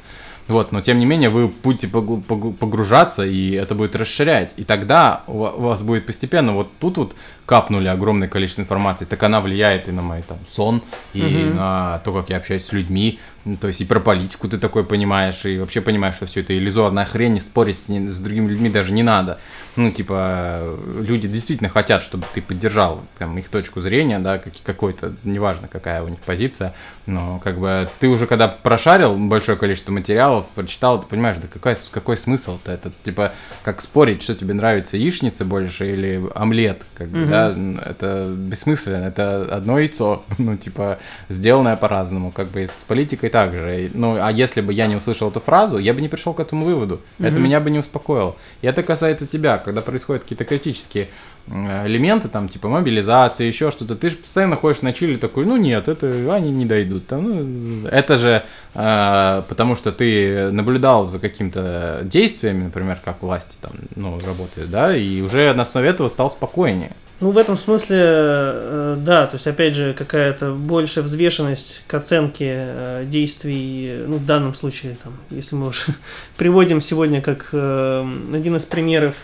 [0.50, 4.52] Вот, но тем не менее вы будете погружаться, и это будет расширять.
[4.58, 7.16] И тогда у вас будет постепенно, вот тут вот
[7.46, 10.82] капнули огромное количество информации, так она влияет и на мой там сон,
[11.14, 11.56] и угу.
[11.56, 13.20] на то, как я общаюсь с людьми,
[13.60, 17.04] то есть и про политику ты такой понимаешь, и вообще понимаешь, что все это иллюзорная
[17.04, 19.40] хрень, и спорить с, не, с другими людьми даже не надо.
[19.76, 25.14] Ну, типа, люди действительно хотят, чтобы ты поддержал там, их точку зрения, да, как, какой-то,
[25.26, 26.74] неважно, какая у них позиция,
[27.06, 31.76] но как бы ты уже когда прошарил большое количество материалов, прочитал, ты понимаешь, да какой,
[31.92, 32.72] какой смысл-то?
[32.72, 33.34] Это типа,
[33.64, 37.30] как спорить, что тебе нравится, яичница больше или омлет, как бы, угу.
[37.34, 43.90] Да, это бессмысленно, это одно яйцо, ну, типа, сделанное по-разному, как бы с политикой также.
[43.94, 46.66] Ну, а если бы я не услышал эту фразу, я бы не пришел к этому
[46.66, 47.02] выводу.
[47.20, 47.28] Mm-hmm.
[47.28, 48.36] Это меня бы не успокоило.
[48.62, 51.08] И это касается тебя, когда происходят какие-то критические
[51.48, 55.88] элементы, там, типа мобилизация, еще что-то, ты же постоянно ходишь на чили такой, ну нет,
[55.90, 57.08] это они не дойдут.
[57.08, 63.58] Там, ну, это же э, потому, что ты наблюдал за какими-то действиями, например, как власти
[63.62, 66.94] там, ну, работают, да, и уже на основе этого стал спокойнее.
[67.20, 72.54] Ну, в этом смысле, э, да, то есть, опять же, какая-то большая взвешенность к оценке
[72.58, 75.94] э, действий, ну, в данном случае, там, если мы уже
[76.38, 79.16] приводим сегодня как э, один из примеров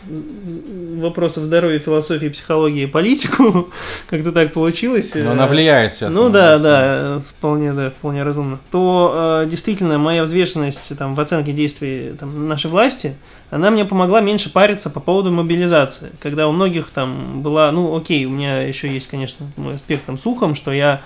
[0.96, 3.70] вопросов здоровья, философии, психологии и политику,
[4.10, 5.12] как-то так получилось.
[5.16, 6.14] Но она влияет сейчас.
[6.14, 8.60] Ну, да, да, вполне, да, вполне разумно.
[8.72, 13.16] То, действительно, моя взвешенность, там, в оценке действий, там, нашей власти–
[13.52, 16.12] она мне помогла меньше париться по поводу мобилизации.
[16.22, 20.18] Когда у многих там была, ну окей, у меня еще есть, конечно, мой аспект там
[20.18, 21.02] с ухом, что я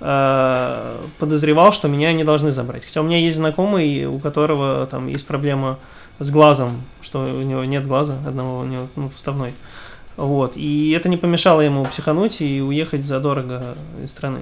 [0.00, 2.84] э, подозревал, что меня не должны забрать.
[2.84, 5.78] Хотя у меня есть знакомый, у которого там есть проблема
[6.20, 9.52] с глазом, что у него нет глаза одного, у него ну, вставной.
[10.16, 10.56] Вот.
[10.56, 14.40] И это не помешало ему психануть и уехать задорого из страны.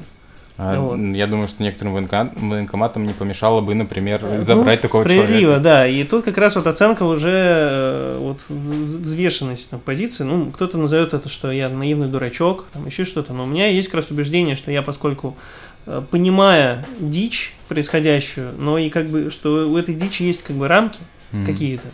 [0.59, 0.99] А, вот.
[1.15, 5.61] Я думаю, что некоторым военкоматам не помешало бы, например, ну, забрать ну, такого справедливо, человека.
[5.63, 5.87] да.
[5.87, 10.25] И тут как раз вот оценка уже э, вот взвешенность на позиции.
[10.25, 13.35] Ну, кто-то назовет это, что я наивный дурачок, там еще что-то.
[13.35, 15.37] Но у меня есть как раз убеждение, что я, поскольку
[15.85, 20.69] э, понимая дичь происходящую, но и как бы, что у этой дичи есть как бы
[20.69, 21.01] рамки
[21.33, 21.45] mm-hmm.
[21.45, 21.89] какие-то,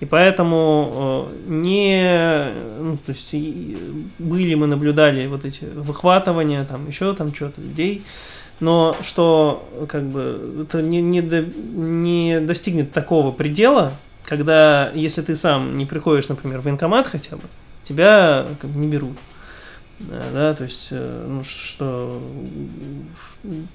[0.00, 3.34] и поэтому э, не, ну, то есть
[4.18, 8.04] были мы наблюдали вот эти выхватывания, там еще там что-то людей,
[8.60, 13.92] но что как бы это не, не, до, не достигнет такого предела,
[14.24, 17.42] когда если ты сам не приходишь, например, в военкомат хотя бы,
[17.82, 19.16] тебя как бы не берут.
[20.00, 22.22] Да, то есть, э, ну, что,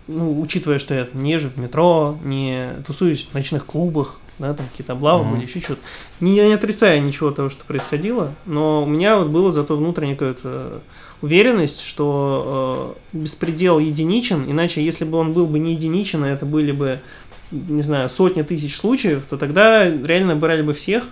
[0.07, 4.67] ну, учитывая, что я не езжу в метро, не тусуюсь в ночных клубах, да, там
[4.67, 5.31] какие-то облавы mm-hmm.
[5.31, 5.81] были, еще что-то.
[6.19, 10.81] Не, не отрицая ничего того, что происходило, но у меня вот было зато внутренняя какая-то
[11.21, 16.45] уверенность, что э, беспредел единичен, иначе если бы он был бы не единичен, а это
[16.45, 16.99] были бы,
[17.51, 21.05] не знаю, сотни тысяч случаев, то тогда реально брали бы всех,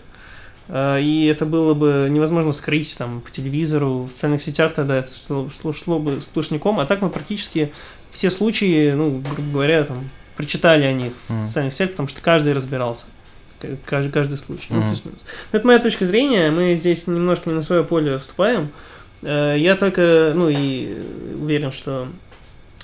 [0.68, 5.12] э, и это было бы невозможно скрыть там по телевизору, в социальных сетях тогда это
[5.16, 7.72] шло, шло, шло бы сплошняком, а так мы практически
[8.10, 11.44] все случаи, ну, грубо говоря, там, прочитали о них mm.
[11.44, 13.06] в социальных сетях, потому что каждый разбирался.
[13.86, 14.68] Каждый, каждый случай.
[14.70, 14.76] Mm.
[14.76, 15.26] Ну, плюс-минус.
[15.52, 16.52] Это моя точка зрения.
[16.52, 18.70] Мы здесь немножко не на свое поле вступаем.
[19.22, 21.02] Э, я только, ну и
[21.40, 22.08] уверен, что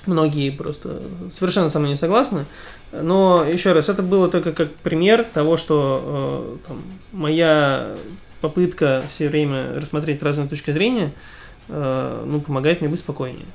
[0.06, 2.46] многие просто совершенно со мной не согласны.
[2.92, 6.82] Но еще раз, это было только как пример того, что э, там,
[7.12, 7.96] моя
[8.40, 11.12] попытка все время рассмотреть разные точки зрения,
[11.68, 13.46] э, ну, помогает мне быть спокойнее.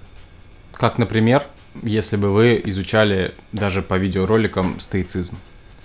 [0.74, 1.44] Как, например?
[1.82, 5.38] Если бы вы изучали даже по видеороликам стоицизм?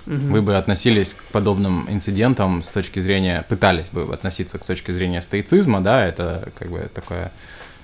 [0.06, 0.16] Угу.
[0.16, 5.20] Вы бы относились к подобным инцидентам с точки зрения, пытались бы относиться к точки зрения
[5.20, 7.30] стоицизма, да, это как бы такая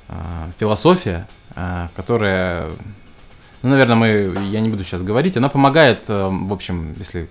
[0.08, 0.14] э,
[0.58, 2.70] философия, э, которая,
[3.62, 7.28] ну, наверное, мы, я не буду сейчас говорить, она помогает, э, в общем, если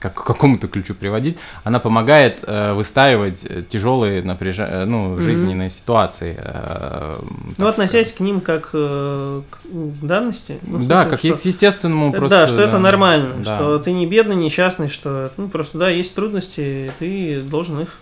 [0.00, 4.56] как к какому-то ключу приводить, она помогает э, выстаивать тяжелые напряж...
[4.58, 5.72] Э, ну, жизненные mm-hmm.
[5.72, 6.36] ситуации.
[6.38, 7.20] Э,
[7.58, 8.16] ну, относясь сказать.
[8.16, 10.58] к ним как э, к данности.
[10.62, 11.36] Ну, смысле, да, как что...
[11.36, 12.40] к естественному просто.
[12.40, 13.56] Да, что это нормально, да.
[13.56, 17.98] что ты не бедный, несчастный, что ну, просто, да, есть трудности, ты должен их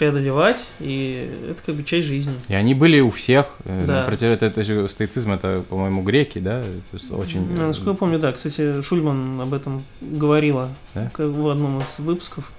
[0.00, 2.32] преодолевать, и это как бы часть жизни.
[2.48, 3.58] И они были у всех.
[3.66, 4.04] Э, да.
[4.04, 6.62] Против это, это же стоицизм, это, по-моему, греки, да?
[6.62, 7.46] То есть очень...
[7.46, 8.32] Ну, насколько я помню, да.
[8.32, 11.10] Кстати, Шульман об этом говорила да?
[11.18, 12.50] в одном из выпусков.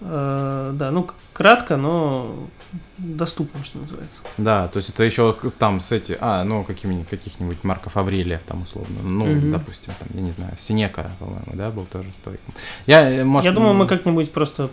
[0.00, 2.48] Uh, да, ну кратко, но
[2.96, 4.22] доступно, что называется.
[4.38, 8.62] Да, то есть это еще там с эти, а, ну какими каких-нибудь Марков Аврелиев там
[8.62, 9.50] условно, ну mm-hmm.
[9.50, 12.54] допустим, там, я не знаю, Синека, по-моему, да, был тоже стоиком.
[12.86, 14.70] Я, э, может, я думаю, мы как-нибудь просто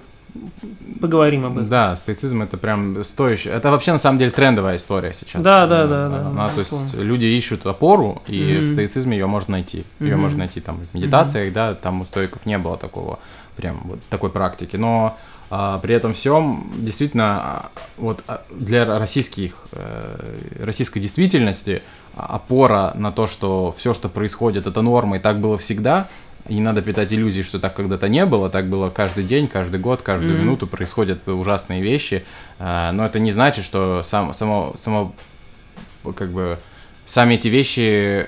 [1.00, 1.70] поговорим об этом.
[1.70, 3.50] Да, стоицизм это прям стоящий.
[3.50, 5.42] Это вообще на самом деле трендовая история сейчас.
[5.42, 6.28] Да, да, да, да.
[6.28, 8.62] Она, то есть люди ищут опору, и mm-hmm.
[8.62, 9.84] в стоицизме ее можно найти.
[10.00, 10.18] Ее mm-hmm.
[10.18, 11.54] можно найти там в медитациях, mm-hmm.
[11.54, 13.20] да, там у стоиков не было такого
[13.56, 14.76] прям вот такой практики.
[14.76, 15.18] Но
[15.50, 21.82] а, при этом всем действительно а, вот а, для российских э, российской действительности
[22.16, 26.08] опора на то, что все, что происходит, это норма и так было всегда,
[26.48, 29.80] и не надо питать иллюзий, что так когда-то не было, так было каждый день, каждый
[29.80, 30.42] год, каждую mm-hmm.
[30.42, 32.26] минуту происходят ужасные вещи.
[32.60, 35.14] А, но это не значит, что сам, само, само,
[36.16, 36.60] как бы,
[37.06, 38.28] сами эти вещи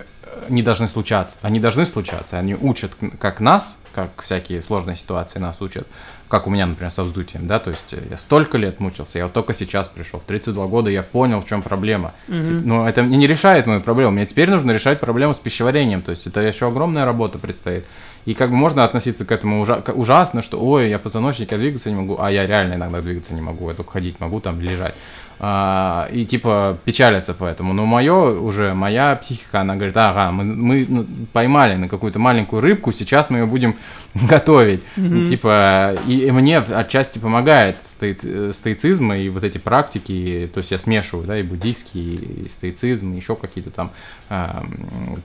[0.49, 1.38] не должны случаться.
[1.41, 2.38] Они должны случаться.
[2.38, 5.88] Они учат как нас, как всякие сложные ситуации нас учат,
[6.30, 9.34] как у меня, например, со вздутием, да, то есть я столько лет мучился, я вот
[9.34, 12.13] только сейчас пришел, в 32 года я понял, в чем проблема.
[12.27, 12.61] Mm-hmm.
[12.65, 16.27] Но это не решает мою проблему, мне теперь нужно решать проблему с пищеварением, то есть
[16.27, 17.86] это еще огромная работа предстоит.
[18.25, 21.89] И как бы можно относиться к этому ужа- ужасно, что ой, я позвоночник, я двигаться
[21.89, 24.93] не могу, а я реально иногда двигаться не могу, я только ходить могу, там лежать.
[25.42, 27.74] А, и типа печалятся поэтому.
[27.74, 32.62] Но мое уже, моя психика, она говорит, ага, мы, мы ну, поймали на какую-то маленькую
[32.62, 33.78] рыбку, сейчас мы ее будем
[34.14, 34.82] готовить.
[34.98, 35.28] Mm-hmm.
[35.28, 40.78] Типа, и, и мне отчасти помогает стоици, стоицизм и вот эти практики, то есть я
[40.78, 42.16] смешиваю, да, и буддийский,
[42.46, 43.92] и стоицизм, и еще какие-то там,
[44.30, 44.46] э,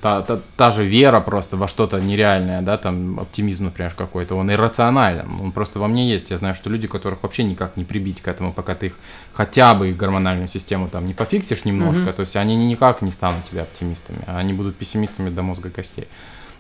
[0.01, 4.49] та, та, та же вера просто во что-то нереальное, да, там оптимизм, например, какой-то, он
[4.49, 6.31] иррационален, он просто во мне есть.
[6.31, 8.99] Я знаю, что люди, которых вообще никак не прибить к этому, пока ты их
[9.33, 12.13] хотя бы гормональную систему там не пофиксишь немножко, mm-hmm.
[12.13, 16.09] то есть они никак не станут тебя оптимистами, а они будут пессимистами до мозга костей.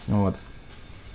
[0.07, 0.34] Вот.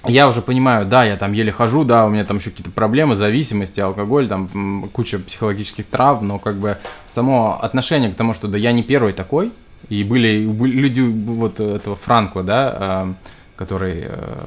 [0.05, 3.15] Я уже понимаю, да, я там еле хожу, да, у меня там еще какие-то проблемы,
[3.15, 8.57] зависимости, алкоголь, там куча психологических травм, но как бы само отношение к тому, что да,
[8.57, 9.51] я не первый такой,
[9.89, 13.07] и были, были люди вот этого Франкла, да,
[13.59, 14.37] который э,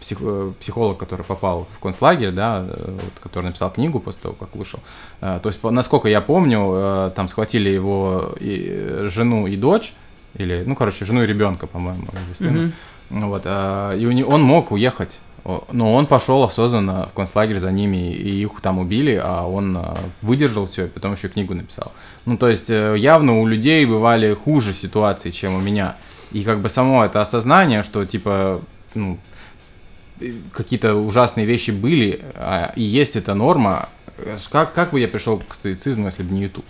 [0.00, 4.54] псих, э, психолог, который попал в концлагерь, да, э, который написал книгу после того, как
[4.54, 4.80] вышел.
[5.20, 9.94] То есть, насколько я помню, там схватили его и, жену и дочь,
[10.34, 12.04] или, ну, короче, жену и ребенка, по-моему.
[12.38, 12.72] Mm-hmm.
[13.10, 13.46] Вот,
[13.98, 15.20] и у него, он мог уехать,
[15.72, 19.78] но он пошел осознанно в концлагерь за ними, и их там убили, а он
[20.20, 21.92] выдержал все, и потом еще книгу написал.
[22.26, 25.96] Ну, то есть, явно у людей бывали хуже ситуации, чем у меня.
[26.34, 28.60] И как бы само это осознание, что типа,
[28.94, 29.18] ну,
[30.52, 33.88] какие-то ужасные вещи были, а, и есть эта норма,
[34.50, 36.64] как, как бы я пришел к стоицизму, если бы не YouTube?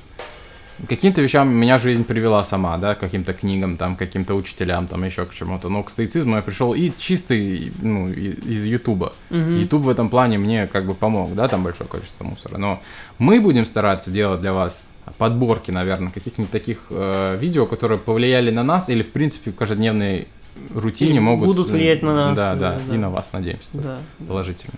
[0.86, 5.32] Каким-то вещам меня жизнь привела сама, да, каким-то книгам, там, каким-то учителям, там, еще к
[5.32, 5.70] чему-то.
[5.70, 9.14] Но к стоицизму я пришел и чистый, ну, из Ютуба.
[9.30, 12.58] Ютуб в этом плане мне как бы помог, да, там большое количество мусора.
[12.58, 12.82] Но
[13.18, 14.84] мы будем стараться делать для вас
[15.18, 20.28] подборки, наверное, каких-нибудь таких э, видео, которые повлияли на нас или, в принципе, в каждодневной
[20.74, 21.46] рутине и могут...
[21.46, 22.36] Будут влиять на нас.
[22.36, 24.74] Да, да, да, и на вас, надеемся, да, положительно.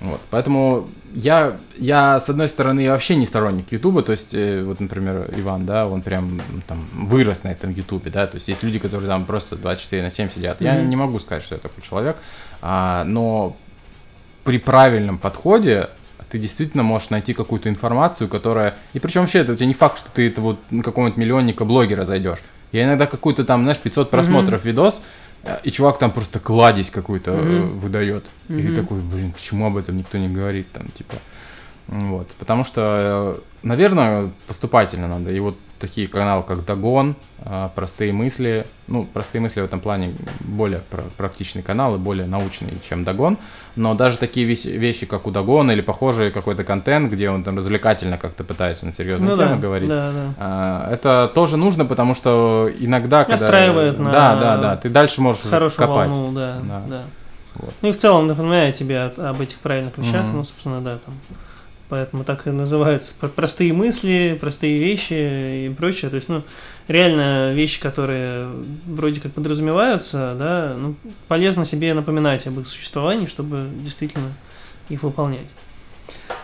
[0.00, 4.78] Вот, поэтому я, я, с одной стороны, вообще не сторонник Ютуба, то есть, э, вот,
[4.78, 8.78] например, Иван, да, он прям там вырос на этом Ютубе, да, то есть есть люди,
[8.78, 10.60] которые там просто 24 на 7 сидят.
[10.60, 10.64] Mm-hmm.
[10.64, 12.16] Я не могу сказать, что я такой человек,
[12.62, 13.56] а, но
[14.44, 15.90] при правильном подходе
[16.30, 18.76] ты действительно можешь найти какую-то информацию, которая...
[18.92, 21.64] И причем вообще это у тебя не факт, что ты это вот на какого-нибудь миллионника
[21.64, 22.40] блогера зайдешь.
[22.72, 24.68] Я иногда какую-то там, знаешь, 500 просмотров mm-hmm.
[24.68, 25.02] видос,
[25.44, 27.78] э, и чувак там просто кладезь какую-то mm-hmm.
[27.78, 28.26] выдает.
[28.48, 28.60] Mm-hmm.
[28.60, 31.14] И ты такой, блин, почему об этом никто не говорит там, типа.
[31.86, 35.32] Вот, потому что, э, наверное, поступательно надо.
[35.32, 38.66] И вот такие каналы, как Дагон, э, Простые мысли.
[38.86, 40.80] Ну, Простые мысли в этом плане более
[41.16, 43.38] практичный канал и более научный, чем Дагон.
[43.76, 48.18] Но даже такие вещи, как у Дагона или похожий какой-то контент, где он там развлекательно
[48.18, 50.86] как-то пытается на серьезные ну, темы да, говорить, да, да.
[50.88, 53.24] Э, это тоже нужно, потому что иногда...
[53.28, 54.12] Настраивает когда, на...
[54.12, 54.76] Да, да, да.
[54.76, 56.10] Ты дальше можешь Хорошую копать.
[56.10, 56.82] волну, да, да.
[56.88, 57.02] да.
[57.54, 57.74] Вот.
[57.82, 60.32] Ну и в целом напоминаю тебе об этих правильных вещах, mm-hmm.
[60.32, 61.14] ну, собственно, да, там
[61.88, 66.10] Поэтому так и называются простые мысли, простые вещи и прочее.
[66.10, 66.42] То есть, ну,
[66.86, 68.48] реально вещи, которые
[68.86, 70.96] вроде как подразумеваются, да, ну,
[71.28, 74.32] полезно себе напоминать об их существовании, чтобы действительно
[74.90, 75.48] их выполнять.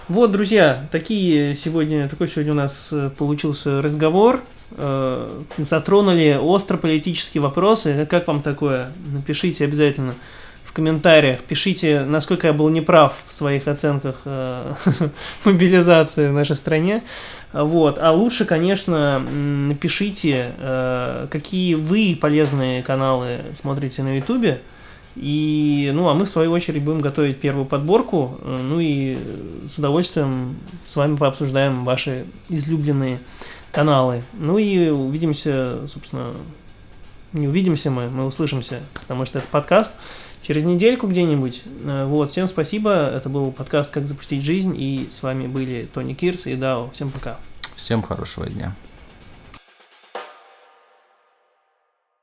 [0.09, 4.43] Вот, друзья, такие сегодня, такой сегодня у нас э, получился разговор.
[4.73, 8.07] Э, затронули остро политические вопросы.
[8.11, 8.93] Как вам такое?
[9.13, 10.15] Напишите обязательно
[10.75, 11.41] комментариях.
[11.41, 14.75] Пишите, насколько я был неправ в своих оценках э,
[15.45, 17.03] мобилизации в нашей стране.
[17.53, 17.99] Вот.
[17.99, 20.51] А лучше, конечно, напишите,
[21.31, 24.61] какие вы полезные каналы смотрите на Ютубе.
[25.17, 29.17] И, ну, а мы, в свою очередь, будем готовить первую подборку, э, ну и
[29.73, 30.57] с удовольствием
[30.87, 33.21] с вами пообсуждаем ваши излюбленные
[33.71, 34.25] каналы.
[34.33, 36.33] Ну и увидимся, собственно,
[37.33, 39.93] не увидимся мы, мы услышимся, потому что это подкаст
[40.47, 41.63] через недельку где-нибудь.
[41.85, 46.15] Э, вот, всем спасибо, это был подкаст «Как запустить жизнь», и с вами были Тони
[46.15, 46.91] Кирс и Дао.
[46.91, 47.39] Всем пока.
[47.77, 48.75] Всем хорошего дня.